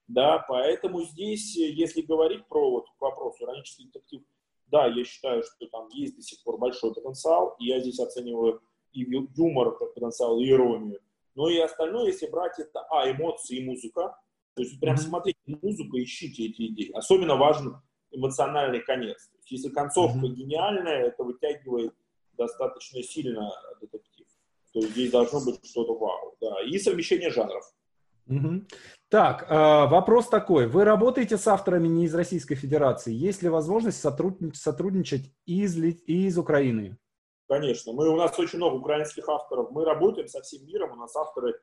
[0.07, 4.21] Да, поэтому здесь, если говорить про вот вопрос иронический детектив,
[4.67, 8.61] да, я считаю, что там есть до сих пор большой потенциал, и я здесь оцениваю
[8.91, 9.01] и
[9.35, 10.99] юмор как потенциал, и иронию.
[11.35, 14.17] Но и остальное, если брать это, а, эмоции и музыка,
[14.55, 16.91] то есть прям смотрите музыку, ищите эти идеи.
[16.91, 17.81] Особенно важен
[18.13, 19.27] эмоциональный конец.
[19.27, 20.29] То есть, если концовка mm-hmm.
[20.29, 21.93] гениальная, это вытягивает
[22.37, 23.51] достаточно сильно
[23.81, 24.27] детектив.
[24.73, 26.35] То есть здесь должно быть что-то вау.
[26.41, 26.61] Да.
[26.65, 27.63] И совмещение жанров.
[28.27, 28.63] Угу.
[29.09, 30.67] Так, э, вопрос такой.
[30.67, 33.13] Вы работаете с авторами не из Российской Федерации?
[33.13, 36.97] Есть ли возможность сотрудничать, сотрудничать из, из Украины?
[37.47, 37.93] Конечно.
[37.93, 39.71] Мы, у нас очень много украинских авторов.
[39.71, 40.93] Мы работаем со всем миром.
[40.93, 41.59] У нас авторы,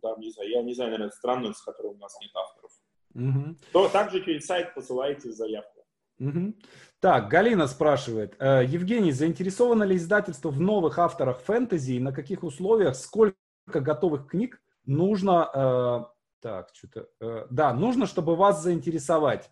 [0.00, 2.72] там, не знаю, я не знаю, наверное, страны, с которыми у нас нет авторов.
[3.14, 3.56] Угу.
[3.72, 5.79] То также через сайт посылаете заявку.
[6.20, 6.54] Угу.
[7.00, 8.36] Так, Галина спрашивает.
[8.38, 14.28] Э, Евгений, заинтересовано ли издательство в новых авторах фэнтези и на каких условиях, сколько готовых
[14.28, 16.04] книг нужно, э,
[16.42, 19.50] так, что-то, э, да, нужно, чтобы вас заинтересовать.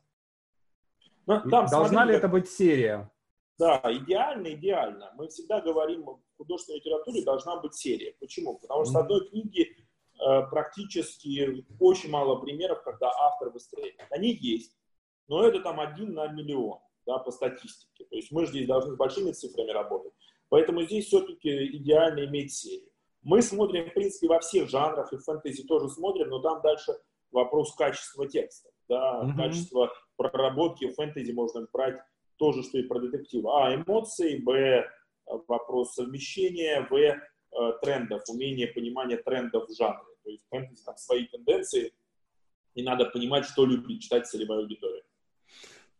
[1.26, 3.10] Но, ну, там, Должна смотрите, ли это быть серия?
[3.58, 5.12] Да, идеально, идеально.
[5.16, 8.14] Мы всегда говорим, в художественной литературе должна быть серия.
[8.20, 8.58] Почему?
[8.58, 9.74] Потому что одной книги
[10.20, 14.06] э, практически очень мало примеров, когда автор выстреливает.
[14.10, 14.78] Они есть,
[15.28, 18.04] но это там один на миллион, да, по статистике.
[18.04, 20.12] То есть мы здесь должны с большими цифрами работать.
[20.48, 22.90] Поэтому здесь все-таки идеально иметь серию.
[23.22, 26.92] Мы смотрим, в принципе, во всех жанрах, и в фэнтези тоже смотрим, но там дальше
[27.30, 29.36] вопрос качества текста, да, mm-hmm.
[29.36, 31.98] качество проработки в фэнтези можно брать
[32.36, 33.44] тоже, что и про детектив.
[33.46, 34.88] А, эмоции, б,
[35.46, 37.18] вопрос совмещения, в, э,
[37.82, 40.14] трендов, умение понимания трендов в жанре.
[40.24, 41.92] То есть фэнтези там свои тенденции,
[42.74, 45.02] и надо понимать, что любит читать целевая аудитория.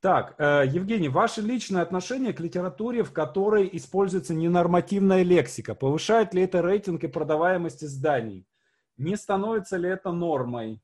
[0.01, 6.43] Так, э, Евгений, ваше личное отношение к литературе, в которой используется ненормативная лексика, повышает ли
[6.43, 8.47] это рейтинг и продаваемость изданий?
[8.97, 10.81] Не становится ли это нормой?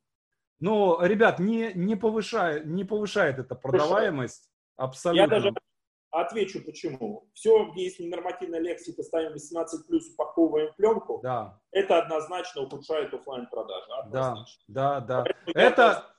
[0.58, 5.22] Ну, ребят, не, не, повышает, не повышает это продаваемость абсолютно.
[5.22, 5.54] Я даже
[6.10, 7.28] отвечу почему.
[7.34, 11.60] Все, где есть ненормативная лексика, ставим 18 плюс, упаковываем пленку, да.
[11.72, 13.86] это однозначно ухудшает офлайн продажи.
[14.10, 15.24] Да, да, да.
[15.54, 16.13] Это,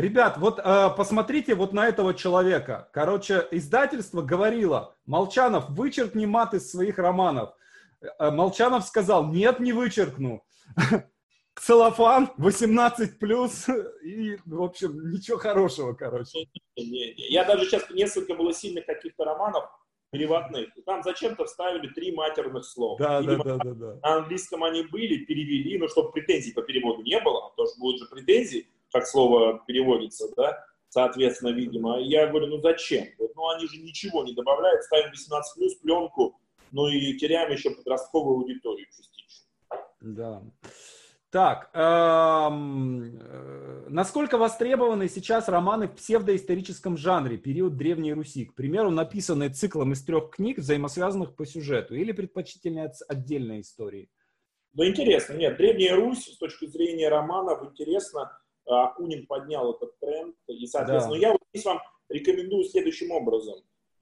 [0.00, 2.88] Ребят, вот э, посмотрите вот на этого человека.
[2.92, 7.54] Короче, издательство говорило, Молчанов, вычеркни мат из своих романов.
[8.00, 10.42] Э, Молчанов сказал, нет, не вычеркну.
[11.60, 13.68] Целлофан 18 плюс
[14.02, 16.48] и, в общем, ничего хорошего, короче.
[16.76, 19.64] Я даже сейчас несколько было сильных каких-то романов
[20.10, 20.68] переводных.
[20.86, 22.98] Там зачем-то вставили три матерных слова.
[22.98, 23.98] Да, да, да, да, да.
[24.02, 28.00] На английском они были, перевели, но чтобы претензий по переводу не было, потому что будут
[28.00, 31.98] же претензии как слово переводится, да, соответственно, видимо.
[32.00, 33.06] Я говорю, ну зачем?
[33.18, 36.40] Ну они же ничего не добавляют, ставим 18 плюс пленку,
[36.72, 39.46] ну и теряем еще подростковую аудиторию частично.
[40.00, 40.42] Да.
[41.30, 48.90] Так, эм, э, насколько востребованы сейчас романы в псевдоисторическом жанре, период Древней Руси, к примеру,
[48.90, 54.10] написанные циклом из трех книг, взаимосвязанных по сюжету, или предпочтительные отдельные истории?
[54.72, 55.34] Ну, интересно.
[55.34, 58.36] Нет, Древняя Русь с точки зрения романов интересно
[58.70, 61.26] Акунин поднял этот тренд, и, соответственно, да.
[61.26, 63.56] я вот здесь вам рекомендую следующим образом.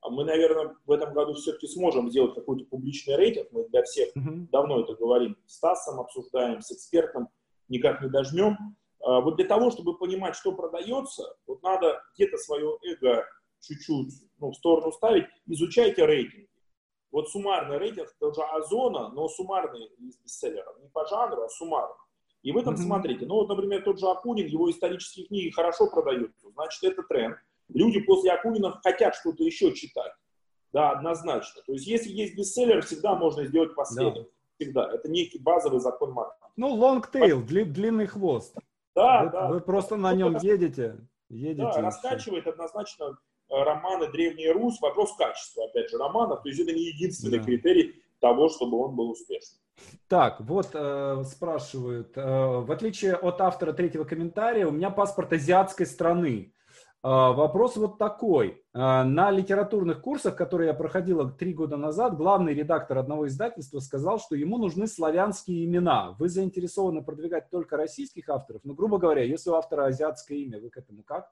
[0.08, 4.48] Мы, наверное, в этом году все-таки сможем сделать какой-то публичный рейтинг, мы для всех uh-huh.
[4.52, 7.28] давно это говорим, с Стасом обсуждаем, с экспертом,
[7.68, 8.56] никак не дожмем.
[9.00, 13.26] А, вот для того, чтобы понимать, что продается, вот надо где-то свое эго
[13.60, 16.48] чуть-чуть ну, в сторону ставить, изучайте рейтинги.
[17.10, 20.78] Вот суммарный рейтинг тоже Озона, но суммарный из бестселлеров.
[20.80, 21.94] Не по жанру, а суммарно.
[22.48, 22.78] И в этом mm-hmm.
[22.78, 23.26] смотрите.
[23.26, 26.50] Ну вот, например, тот же Акунин, его исторические книги хорошо продаются.
[26.54, 27.36] Значит, это тренд.
[27.68, 30.12] Люди после Акунина хотят что-то еще читать.
[30.72, 31.62] Да, однозначно.
[31.66, 34.24] То есть, если есть бестселлер, всегда можно сделать последовательно.
[34.24, 34.30] Да.
[34.58, 34.90] Всегда.
[34.92, 36.52] Это некий базовый закон маркетинга.
[36.56, 38.56] Ну, long tail, дли, длинный хвост.
[38.94, 39.48] Да, вы, да.
[39.48, 40.98] Вы просто на нем едете.
[41.28, 43.18] едете да, раскачивает однозначно
[43.50, 47.44] Э, романы «Древний Рус», вопрос качества, опять же, романа, то есть это не единственный да.
[47.44, 49.60] критерий того, чтобы он был успешным.
[50.08, 55.86] Так, вот э, спрашивают, э, в отличие от автора третьего комментария, у меня паспорт азиатской
[55.86, 56.52] страны.
[57.04, 58.64] Э, вопрос вот такой.
[58.74, 64.18] Э, на литературных курсах, которые я проходила три года назад, главный редактор одного издательства сказал,
[64.18, 66.16] что ему нужны славянские имена.
[66.18, 68.62] Вы заинтересованы продвигать только российских авторов?
[68.64, 71.30] Ну, грубо говоря, если у автора азиатское имя, вы к этому как?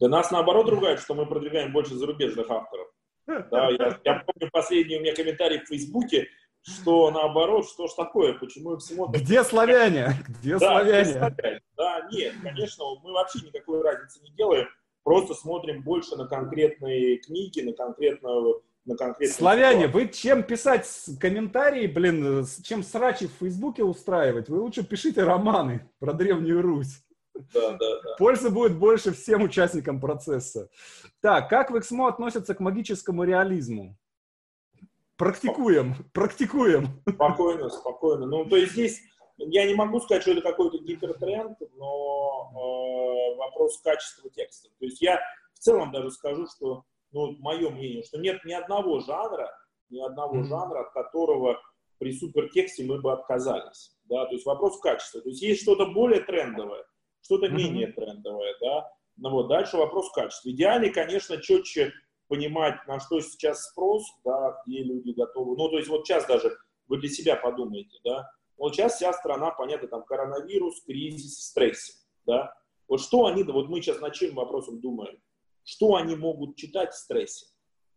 [0.00, 2.88] Да нас наоборот ругают, что мы продвигаем больше зарубежных авторов.
[3.50, 6.26] Да, я, я помню последний у меня комментарий в Фейсбуке,
[6.62, 9.22] что наоборот, что ж такое, почему их смотрят...
[9.22, 10.12] Где славяне?
[10.40, 11.02] Где да, славяне?
[11.02, 11.62] Где славяне?
[11.76, 14.68] Да, нет, конечно, мы вообще никакой разницы не делаем,
[15.02, 19.92] просто смотрим больше на конкретные книги, на конкретную на конкретную Славяне, ситуацию.
[19.92, 20.88] вы чем писать
[21.20, 24.48] комментарии, блин, чем срачи в Фейсбуке устраивать?
[24.48, 27.00] Вы лучше пишите романы про Древнюю Русь.
[27.54, 28.16] Да, да, да.
[28.18, 30.68] Пользы будет больше всем участникам процесса.
[31.20, 33.96] Так, как в XMO относятся к магическому реализму?
[35.22, 37.00] Практикуем, практикуем.
[37.08, 38.26] Спокойно, спокойно.
[38.26, 39.00] Ну, то есть здесь
[39.38, 44.68] я не могу сказать, что это какой-то гипертренд, но э, вопрос качества текста.
[44.80, 45.20] То есть я
[45.54, 49.48] в целом даже скажу, что, ну, мое мнение, что нет ни одного жанра,
[49.90, 50.48] ни одного mm-hmm.
[50.48, 51.60] жанра, от которого
[51.98, 53.96] при супертексте мы бы отказались.
[54.06, 54.26] Да?
[54.26, 55.20] То есть вопрос качества.
[55.20, 56.84] То есть есть что-то более трендовое,
[57.20, 57.56] что-то mm-hmm.
[57.56, 58.90] менее трендовое, да.
[59.18, 60.50] Ну вот, дальше вопрос качества.
[60.50, 61.92] Идеально, конечно, четче
[62.32, 65.54] понимать, на что сейчас спрос, да, где люди готовы.
[65.54, 66.56] Ну, то есть вот сейчас даже
[66.88, 68.26] вы для себя подумаете, да.
[68.56, 72.54] Вот сейчас вся страна, понятно, там коронавирус, кризис, стресс, да.
[72.88, 75.20] Вот что они, вот мы сейчас над чем вопросом думаем,
[75.62, 77.48] что они могут читать в стрессе,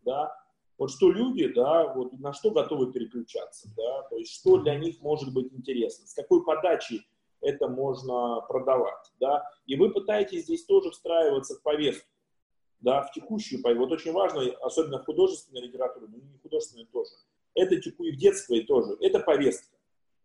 [0.01, 0.35] да.
[0.77, 4.99] Вот что люди, да, вот на что готовы переключаться, да, то есть что для них
[4.99, 7.07] может быть интересно, с какой подачей
[7.39, 12.09] это можно продавать, да, и вы пытаетесь здесь тоже встраиваться в повестку,
[12.79, 13.85] да, в текущую повестку.
[13.85, 17.11] Вот очень важно, особенно в художественной литературе, но не художественной тоже,
[17.53, 19.75] это теку и в детской тоже, это повестка.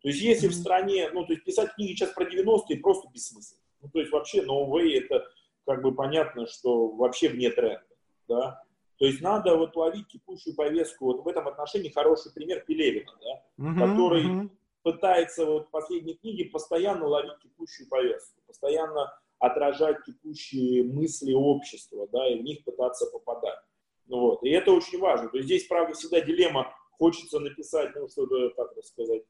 [0.03, 3.61] То есть если в стране, ну, то есть писать книги сейчас про 90-е просто бессмысленно.
[3.83, 5.27] Ну, то есть вообще no way, это
[5.67, 7.85] как бы понятно, что вообще вне тренда,
[8.29, 8.63] да.
[8.99, 11.07] То есть надо вот ловить текущую повестку.
[11.07, 13.79] Вот в этом отношении хороший пример Пелевина, да, mm-hmm.
[13.79, 14.51] который
[14.83, 22.29] пытается вот в последней книге постоянно ловить текущую повестку, постоянно отражать текущие мысли общества, да,
[22.29, 23.59] и в них пытаться попадать.
[24.07, 24.43] Ну, вот.
[24.45, 25.29] И это очень важно.
[25.29, 29.23] То есть здесь, правда, всегда дилемма, хочется написать, ну, что-то, как это сказать,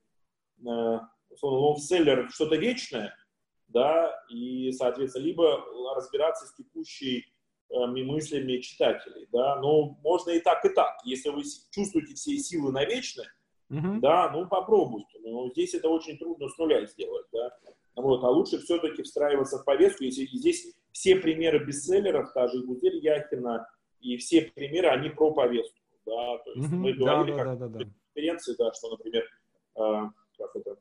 [0.66, 0.98] э,
[1.42, 3.14] лонгселлер, что-то вечное,
[3.68, 7.32] да, и, соответственно, либо разбираться с текущей
[7.70, 10.98] э, мыслями читателей, да, но можно и так, и так.
[11.04, 13.28] Если вы чувствуете все силы на вечное,
[13.70, 14.00] Угу.
[14.00, 15.18] Да, ну попробуйте.
[15.20, 17.56] Но здесь это очень трудно с нуля сделать, да.
[17.96, 22.98] Вот, а лучше все-таки встраиваться в повестку, если здесь все примеры бестселлеров, та же Гузель
[23.04, 23.68] Яхина,
[24.00, 26.76] и все примеры, они про повестку, да, то есть угу.
[26.76, 27.90] мы говорили, да, как да, да, да.
[28.14, 29.24] конференции, да, что, например,
[29.76, 30.02] э,
[30.38, 30.76] как это,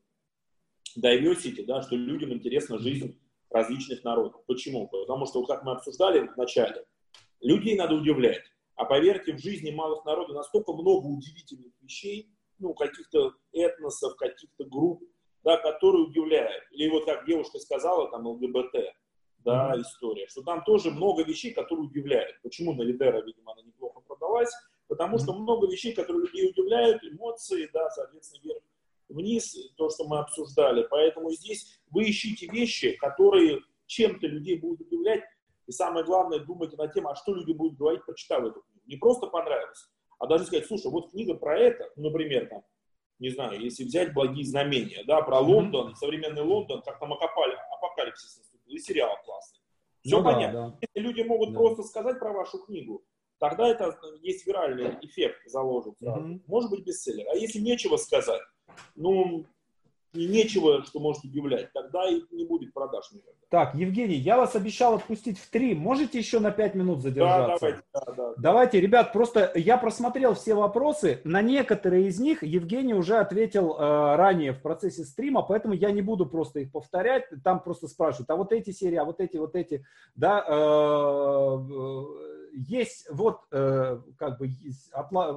[0.97, 4.41] diversity, да, что людям интересна жизнь различных народов.
[4.45, 4.87] Почему?
[4.87, 6.85] Потому что, как мы обсуждали в начале,
[7.41, 8.43] людей надо удивлять.
[8.75, 15.03] А поверьте, в жизни малых народов настолько много удивительных вещей, ну, каких-то этносов, каких-то групп,
[15.43, 16.63] да, которые удивляют.
[16.71, 18.75] Или вот как девушка сказала, там, ЛГБТ,
[19.39, 19.81] да, mm-hmm.
[19.81, 22.41] история, что там тоже много вещей, которые удивляют.
[22.43, 24.51] Почему на Лидера, видимо, она неплохо продалась?
[24.87, 25.23] Потому mm-hmm.
[25.23, 28.63] что много вещей, которые людей удивляют, эмоции, да, соответственно, вверх
[29.09, 30.85] вниз, то, что мы обсуждали.
[30.89, 35.23] Поэтому здесь вы ищите вещи, которые чем-то людей будут удивлять,
[35.67, 38.81] и самое главное, думайте над тем, а что люди будут говорить, прочитав эту книгу.
[38.85, 42.63] Не просто понравилось, а даже сказать, слушай, вот книга про это, ну, например, там,
[43.19, 48.75] не знаю, если взять «Благие знамения», да, про Лондон, современный Лондон, как там апокалипсис наступил,
[48.75, 49.59] и сериал классный.
[50.01, 50.59] Все ну, понятно.
[50.59, 50.77] Да, да.
[50.81, 51.59] Если люди могут да.
[51.59, 53.03] просто сказать про вашу книгу,
[53.37, 56.05] тогда это есть виральный эффект заложится.
[56.05, 56.41] Mm-hmm.
[56.47, 57.27] Может быть бестселлер.
[57.29, 58.41] А если нечего сказать,
[58.95, 59.45] ну,
[60.13, 63.39] и нечего, что может удивлять, тогда и не будет продаж никогда.
[63.49, 65.73] Так, Евгений, я вас обещал отпустить в три.
[65.73, 67.47] Можете еще на пять минут задержаться?
[67.47, 67.83] Да, давайте.
[67.93, 68.33] Да, да.
[68.37, 71.21] Давайте, ребят, просто я просмотрел все вопросы.
[71.23, 76.01] На некоторые из них Евгений уже ответил э, ранее в процессе стрима, поэтому я не
[76.01, 77.25] буду просто их повторять.
[77.43, 79.83] Там просто спрашивают, а вот эти серии, а вот эти, вот эти.
[80.15, 81.57] Да, э,
[82.53, 84.49] есть вот, э, как бы,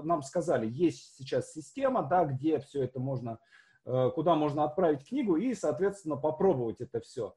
[0.04, 3.52] нам сказали, есть сейчас система, да, где все это можно Э,
[3.84, 7.34] куда можно отправить книгу и, соответственно, попробовать это все.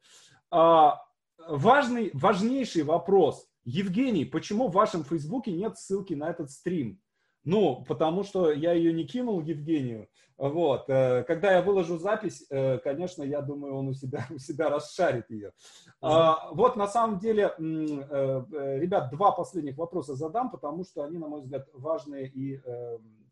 [0.51, 1.01] А,
[1.47, 3.47] важный, важнейший вопрос.
[3.63, 7.01] Евгений, почему в вашем Фейсбуке нет ссылки на этот стрим?
[7.43, 10.07] Ну, потому что я ее не кинул Евгению.
[10.37, 10.89] Вот.
[10.89, 15.29] Э, когда я выложу запись, э, конечно, я думаю, он у себя, у себя расшарит
[15.29, 15.53] ее.
[16.01, 21.41] А, вот на самом деле, ребят, два последних вопроса задам, потому что они, на мой
[21.41, 22.61] взгляд, важные и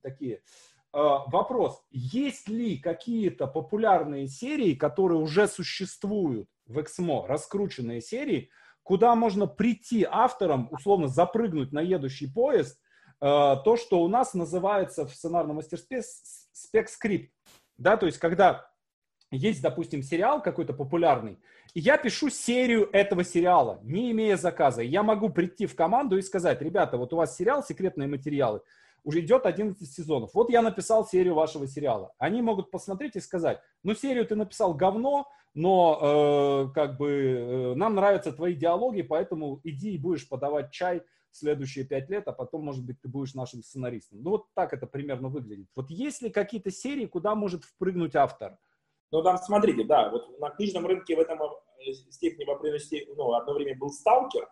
[0.01, 0.41] такие.
[0.93, 8.51] А, вопрос, есть ли какие-то популярные серии, которые уже существуют в Эксмо, раскрученные серии,
[8.83, 12.79] куда можно прийти авторам, условно запрыгнуть на едущий поезд,
[13.19, 16.03] а, то, что у нас называется в сценарном мастерстве
[16.51, 17.33] спек-скрипт.
[17.77, 18.69] Да, то есть, когда
[19.31, 21.39] есть, допустим, сериал какой-то популярный,
[21.73, 24.83] и я пишу серию этого сериала, не имея заказа.
[24.83, 28.61] Я могу прийти в команду и сказать, ребята, вот у вас сериал «Секретные материалы»,
[29.03, 30.31] уже идет 11 сезонов.
[30.33, 32.13] Вот я написал серию вашего сериала.
[32.17, 35.99] Они могут посмотреть и сказать, ну серию ты написал говно, но
[36.69, 41.85] э, как бы э, нам нравятся твои диалоги, поэтому иди и будешь подавать чай следующие
[41.85, 44.21] пять лет, а потом, может быть, ты будешь нашим сценаристом.
[44.21, 45.67] Ну вот так это примерно выглядит.
[45.75, 48.57] Вот есть ли какие-то серии, куда может впрыгнуть автор?
[49.11, 53.33] Ну там смотрите, да, вот на книжном рынке в этом э, степени в определенности, ну,
[53.33, 54.47] одно время был «Сталкер»,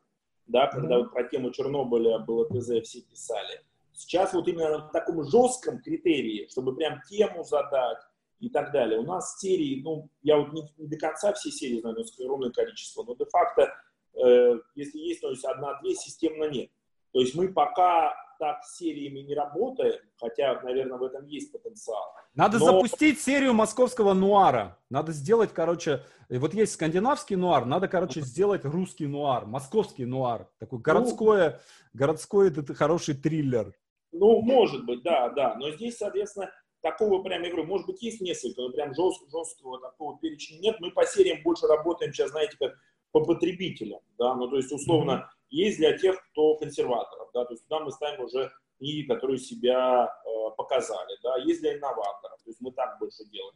[0.48, 1.04] да, когда mm-hmm.
[1.04, 3.62] вот про тему Чернобыля было ТЗ, все писали.
[4.02, 8.00] Сейчас вот именно на таком жестком критерии, чтобы прям тему задать
[8.40, 9.00] и так далее.
[9.00, 12.50] У нас серии, ну, я вот не, не до конца все серии знаю, но огромное
[12.50, 13.72] количество, но де-факто,
[14.16, 16.72] э, если есть, то есть одна-две, системно нет.
[17.14, 22.12] То есть мы пока так с сериями не работаем, хотя, наверное, в этом есть потенциал.
[22.34, 22.66] Надо но...
[22.66, 24.80] запустить серию московского нуара.
[24.90, 30.50] Надо сделать, короче, вот есть скандинавский нуар, надо, короче, сделать русский нуар, московский нуар.
[30.58, 31.52] Такой городское,
[31.94, 33.76] ну, городской, это хороший триллер.
[34.12, 35.56] Ну, может быть, да, да.
[35.56, 36.52] Но здесь, соответственно,
[36.82, 40.76] такого прям, я говорю, может быть, есть несколько, но прям жесткого, жесткого такого перечня нет.
[40.80, 42.74] Мы по сериям больше работаем сейчас, знаете, как
[43.12, 45.48] по потребителям, да, ну, то есть, условно, mm-hmm.
[45.50, 50.06] есть для тех, кто консерваторов, да, то есть туда мы ставим уже книги, которые себя
[50.06, 53.56] э, показали, да, есть для инноваторов, то есть мы так больше делаем.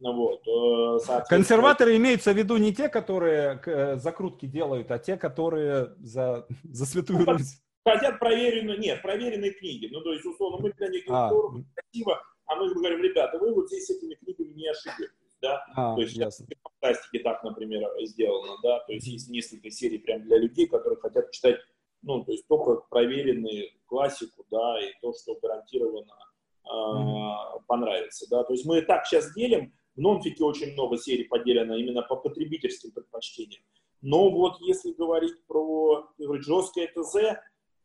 [0.00, 0.46] Ну, вот,
[1.08, 6.46] э, Консерваторы имеются в виду не те, которые э, закрутки делают, а те, которые за,
[6.64, 9.88] за святую ну, Русь хотят проверенную, нет, проверенные книги.
[9.90, 13.68] Ну, то есть, условно, мы для них здорово, красиво, а мы говорим, ребята, вы вот
[13.68, 15.64] здесь с этими книгами не ошибетесь, да.
[15.74, 16.46] А, то есть, ясно.
[16.46, 18.80] в фантастике так, например, сделано, да.
[18.80, 21.60] То есть, есть несколько серий прям для людей, которые хотят читать,
[22.02, 26.14] ну, то есть, только проверенные классику, да, и то, что гарантированно
[26.64, 27.62] э, mm-hmm.
[27.66, 28.44] понравится, да.
[28.44, 32.92] То есть, мы так сейчас делим, в нонфике очень много серий поделено именно по потребительским
[32.92, 33.62] предпочтениям.
[34.02, 37.38] Но вот если говорить про жесткое ТЗ,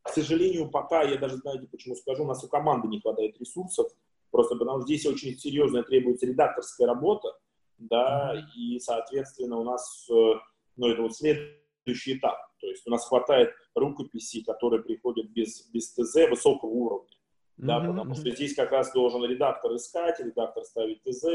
[0.05, 3.91] к сожалению, пока, я даже знаете, почему скажу, у нас у команды не хватает ресурсов,
[4.29, 7.35] просто потому что здесь очень серьезная требуется редакторская работа,
[7.79, 10.33] да, и, соответственно, у нас, э,
[10.75, 15.91] ну, это вот следующий этап, то есть у нас хватает рукописей, которые приходят без, без
[15.91, 17.17] ТЗ высокого уровня,
[17.57, 17.87] да, mm-hmm.
[17.87, 21.25] потому что здесь как раз должен редактор искать, редактор ставить ТЗ,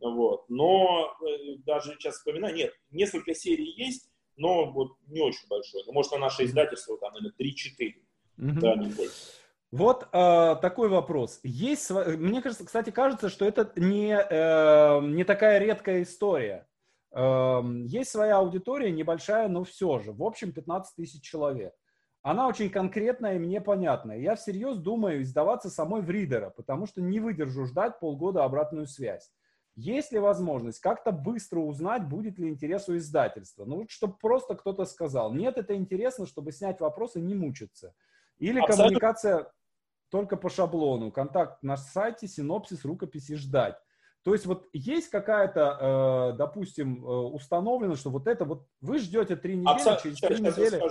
[0.00, 5.84] вот, но э, даже сейчас вспоминаю, нет, несколько серий есть, но вот не очень большое,
[5.86, 8.05] ну, может, на наше издательство там, наверное, 3-4,
[8.38, 8.60] Угу.
[8.60, 9.36] Да, не больше.
[9.72, 11.40] Вот э, такой вопрос.
[11.42, 16.66] Есть, мне кажется, кстати, кажется, что это не, э, не такая редкая история.
[17.12, 20.12] Э, есть своя аудитория, небольшая, но все же.
[20.12, 21.74] В общем, 15 тысяч человек.
[22.22, 24.18] Она очень конкретная и мне понятная.
[24.18, 29.30] Я всерьез думаю издаваться самой в ридера, потому что не выдержу ждать полгода обратную связь.
[29.76, 33.64] Есть ли возможность как-то быстро узнать, будет ли интерес у издательства?
[33.64, 37.94] Ну, вот чтобы просто кто-то сказал, нет, это интересно, чтобы снять вопросы, не мучиться.
[38.38, 38.84] Или Абсолютно.
[38.84, 39.52] коммуникация
[40.10, 41.10] только по шаблону.
[41.10, 43.76] Контакт на сайте, синопсис, рукописи ждать.
[44.22, 49.36] То есть вот есть какая-то, э, допустим, э, установлено, что вот это вот вы ждете
[49.36, 50.02] три недели, Абсолютно.
[50.02, 50.82] через три недели...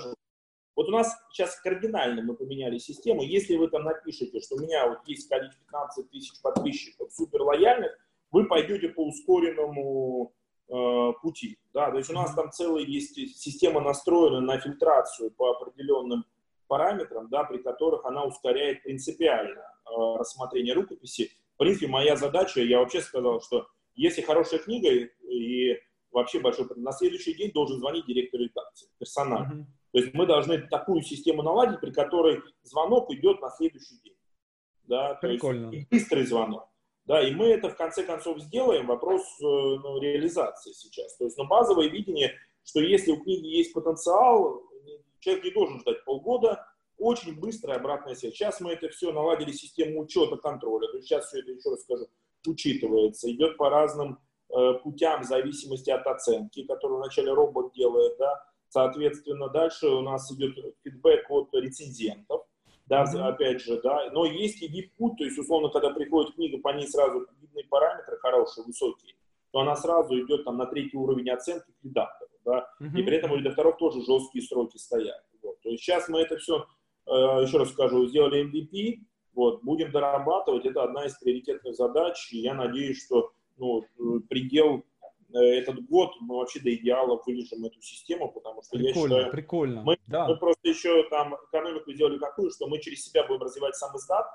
[0.76, 3.24] Вот у нас сейчас кардинально мы поменяли систему.
[3.24, 7.98] Если вы там напишете, что у меня вот есть количество 15 тысяч подписчиков супер лояльных,
[8.32, 10.34] вы пойдете по ускоренному
[10.68, 11.58] э, пути.
[11.74, 11.92] Да?
[11.92, 16.26] То есть у нас там целая есть система настроена на фильтрацию по определенным
[16.68, 21.32] параметрам, да, при которых она ускоряет принципиально э, рассмотрение рукописи.
[21.56, 25.80] В принципе, моя задача, я вообще сказал, что Если хорошая книга и
[26.12, 29.62] вообще большой, на следующий день должен звонить директор редакции, персонально.
[29.62, 29.92] Mm-hmm.
[29.92, 34.18] То есть мы должны такую систему наладить, при которой звонок идет на следующий день.
[34.84, 35.70] Да, Прикольно.
[35.70, 36.70] То есть быстрый звонок.
[37.06, 38.88] Да, и мы это в конце концов сделаем.
[38.88, 41.16] Вопрос э, ну, реализации сейчас.
[41.18, 42.34] То есть, ну, базовое видение,
[42.64, 44.64] что если у книги есть потенциал,
[45.26, 46.66] человек не должен ждать полгода,
[46.98, 48.34] очень быстрая обратная связь.
[48.34, 50.88] Сейчас мы это все наладили, систему учета, контроля.
[50.88, 52.08] То есть сейчас все это, еще раз скажу,
[52.48, 54.20] учитывается, идет по разным
[54.50, 58.46] э, путям в зависимости от оценки, которую вначале робот делает, да.
[58.70, 62.46] Соответственно, дальше у нас идет фидбэк от рецензентов,
[62.86, 63.22] да, mm-hmm.
[63.22, 64.10] опять же, да.
[64.12, 68.18] Но есть и VIP-путь, то есть, условно, когда приходит книга, по ней сразу видны параметры
[68.18, 69.16] хорошие, высокие,
[69.52, 72.68] то она сразу идет там на третий уровень оценки к редактору, да.
[72.80, 75.24] И при этом у редакторов тоже жесткие сроки стоят.
[75.42, 75.60] Вот.
[75.62, 76.66] То есть сейчас мы это все,
[77.08, 79.00] э, еще раз скажу, сделали MVP,
[79.34, 83.84] вот, будем дорабатывать, это одна из приоритетных задач, и я надеюсь, что ну,
[84.30, 84.86] предел
[85.34, 89.32] э, этот год мы вообще до идеала вылежим эту систему, потому что прикольно, я считаю,
[89.32, 89.82] прикольно.
[89.84, 90.28] Мы, да.
[90.28, 94.26] мы просто еще там экономику сделали такую, что мы через себя будем развивать сам издат,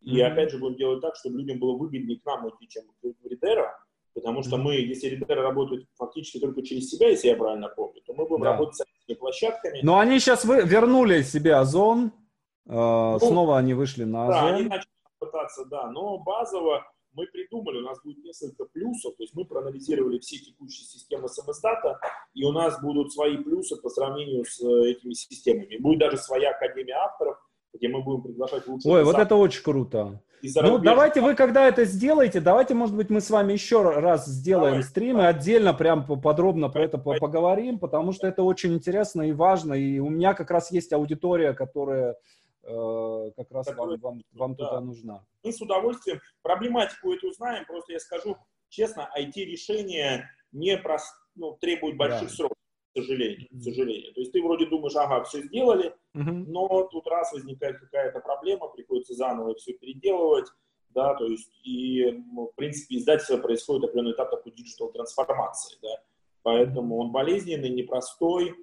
[0.00, 0.26] и mm-hmm.
[0.26, 3.78] опять же будем делать так, чтобы людям было выгоднее к нам идти, чем к Ридера,
[4.14, 8.14] потому что мы, если Ридера работает фактически только через себя, если я правильно помню, то
[8.14, 8.52] мы будем да.
[8.52, 9.80] работать с этими площадками.
[9.82, 12.12] Но они сейчас вы, вернули себе Озон,
[12.64, 16.84] ну, Снова они вышли на Да, они начали пытаться, да, но базово
[17.14, 22.00] мы придумали, у нас будет несколько плюсов, то есть мы проанализировали все текущие системы самостата,
[22.34, 25.76] и у нас будут свои плюсы по сравнению с э, этими системами.
[25.76, 27.36] Будет даже своя академия авторов,
[27.74, 28.90] где мы будем приглашать лучших.
[28.90, 30.22] Ой, вот это очень круто.
[30.42, 34.74] Ну, давайте вы, когда это сделаете, давайте, может быть, мы с вами еще раз сделаем
[34.74, 39.32] Давай, стрим и отдельно прям подробно про это поговорим, потому что это очень интересно и
[39.32, 42.16] важно, и у меня как раз есть аудитория, которая
[42.64, 44.66] Э, как раз вам, вам, вам да.
[44.68, 45.24] туда нужна.
[45.42, 48.36] Мы с удовольствием проблематику эту узнаем, просто я скажу
[48.68, 52.34] честно, IT-решение не прост, ну, требует больших да.
[52.34, 52.56] сроков,
[52.92, 54.12] к сожалению, к сожалению.
[54.12, 59.14] То есть ты вроде думаешь, ага, все сделали, но тут раз возникает какая-то проблема, приходится
[59.14, 60.46] заново все переделывать,
[60.90, 66.02] да, то есть и, ну, в принципе, издательство происходит определенный этап такой digital трансформации, да,
[66.42, 68.54] поэтому он болезненный, непростой,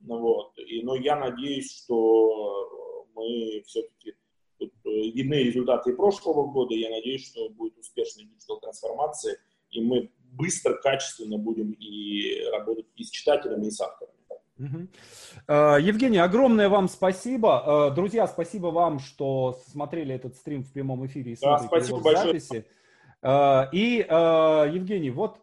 [0.00, 4.14] ну, вот, и, но я надеюсь, что мы все-таки
[4.58, 6.74] тут э, видны результаты прошлого года.
[6.74, 9.38] Я надеюсь, что будет успешная digital трансформация,
[9.70, 14.14] и мы быстро, качественно будем и работать и с читателями, и с авторами.
[14.56, 14.88] Угу.
[15.48, 17.90] Евгений, огромное вам спасибо.
[17.90, 22.04] Э, друзья, спасибо вам, что смотрели этот стрим в прямом эфире и да, спасибо его
[22.04, 22.38] большое.
[22.38, 22.64] записи.
[23.76, 25.40] И, Евгений, вот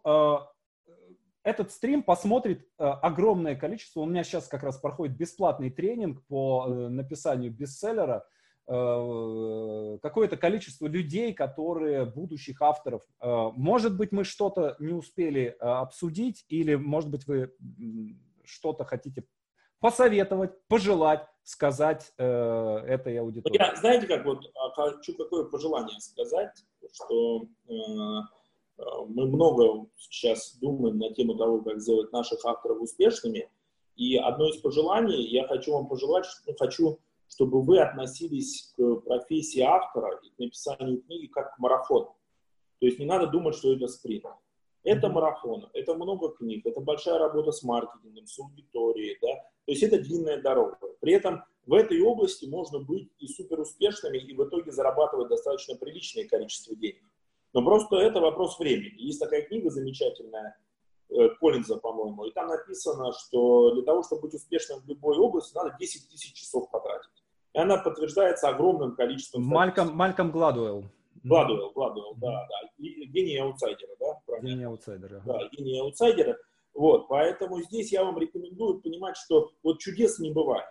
[1.43, 4.01] этот стрим посмотрит э, огромное количество.
[4.01, 8.25] У меня сейчас как раз проходит бесплатный тренинг по э, написанию бестселлера.
[8.67, 13.01] Э, какое-то количество людей, которые будущих авторов.
[13.19, 17.53] Э, может быть, мы что-то не успели э, обсудить, или, может быть, вы
[18.45, 19.25] что-то хотите
[19.79, 22.23] посоветовать, пожелать, сказать э,
[22.87, 23.57] этой аудитории.
[23.57, 26.55] Я, знаете, как вот а, хочу какое пожелание сказать,
[26.93, 27.73] что э,
[29.07, 33.49] мы много сейчас думаем на тему того, как сделать наших авторов успешными.
[33.95, 36.99] И одно из пожеланий, я хочу вам пожелать, ну, хочу,
[37.33, 42.15] чтобы вы относились к профессии автора и к написанию книги как к марафону.
[42.79, 44.25] То есть не надо думать, что это спринт.
[44.83, 49.35] Это марафон, это много книг, это большая работа с маркетингом, с аудиторией, да.
[49.65, 50.77] То есть это длинная дорога.
[50.99, 55.75] При этом в этой области можно быть и супер успешными, и в итоге зарабатывать достаточно
[55.75, 57.03] приличное количество денег.
[57.53, 58.95] Но просто это вопрос времени.
[58.97, 60.57] Есть такая книга замечательная,
[61.09, 65.55] э, Коллинза, по-моему, и там написано, что для того, чтобы быть успешным в любой области,
[65.55, 67.20] надо 10 тысяч часов потратить.
[67.53, 69.43] И она подтверждается огромным количеством...
[69.43, 70.85] Мальком, Мальком Гладуэлл.
[71.23, 72.69] Гладуэлл, Гладуэлл, да, да.
[72.79, 74.19] гений аутсайдера, да?
[74.25, 74.47] Правильно?
[74.47, 75.21] Гений аутсайдера.
[75.25, 76.37] Да, гений аутсайдера.
[76.73, 80.69] Вот, поэтому здесь я вам рекомендую понимать, что вот чудес не бывает.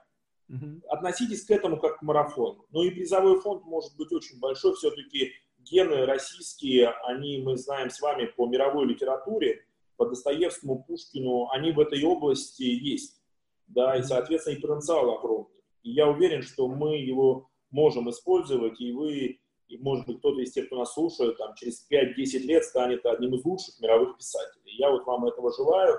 [0.49, 0.89] Угу.
[0.89, 2.67] Относитесь к этому как к марафону.
[2.71, 8.01] Ну и призовой фонд может быть очень большой, все-таки гены российские, они, мы знаем с
[8.01, 9.65] вами по мировой литературе,
[9.97, 13.21] по Достоевскому, Пушкину, они в этой области есть.
[13.67, 15.60] Да, и, соответственно, и потенциал огромный.
[15.83, 20.53] И я уверен, что мы его можем использовать, и вы, и, может быть, кто-то из
[20.53, 24.77] тех, кто нас слушает, там, через 5-10 лет станет одним из лучших мировых писателей.
[24.77, 25.99] Я вот вам этого желаю,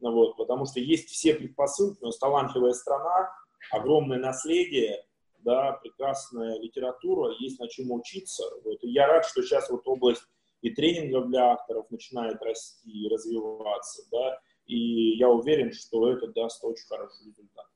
[0.00, 3.30] ну, вот, потому что есть все предпосылки, у нас талантливая страна,
[3.70, 5.04] огромное наследие,
[5.38, 8.44] да, прекрасная литература, есть на чем учиться.
[8.64, 8.82] Вот.
[8.82, 10.24] И я рад, что сейчас вот область
[10.60, 16.62] и тренингов для авторов начинает расти и развиваться, да, и я уверен, что это даст
[16.64, 17.66] очень хороший результат.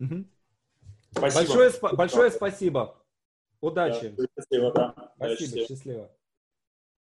[0.00, 0.24] Угу.
[1.10, 1.40] Спасибо.
[1.40, 1.96] Большое, спасибо.
[1.96, 2.96] большое спасибо.
[3.60, 4.14] Удачи.
[4.16, 5.12] Да, счастливо, да.
[5.16, 6.10] Спасибо, счастливо.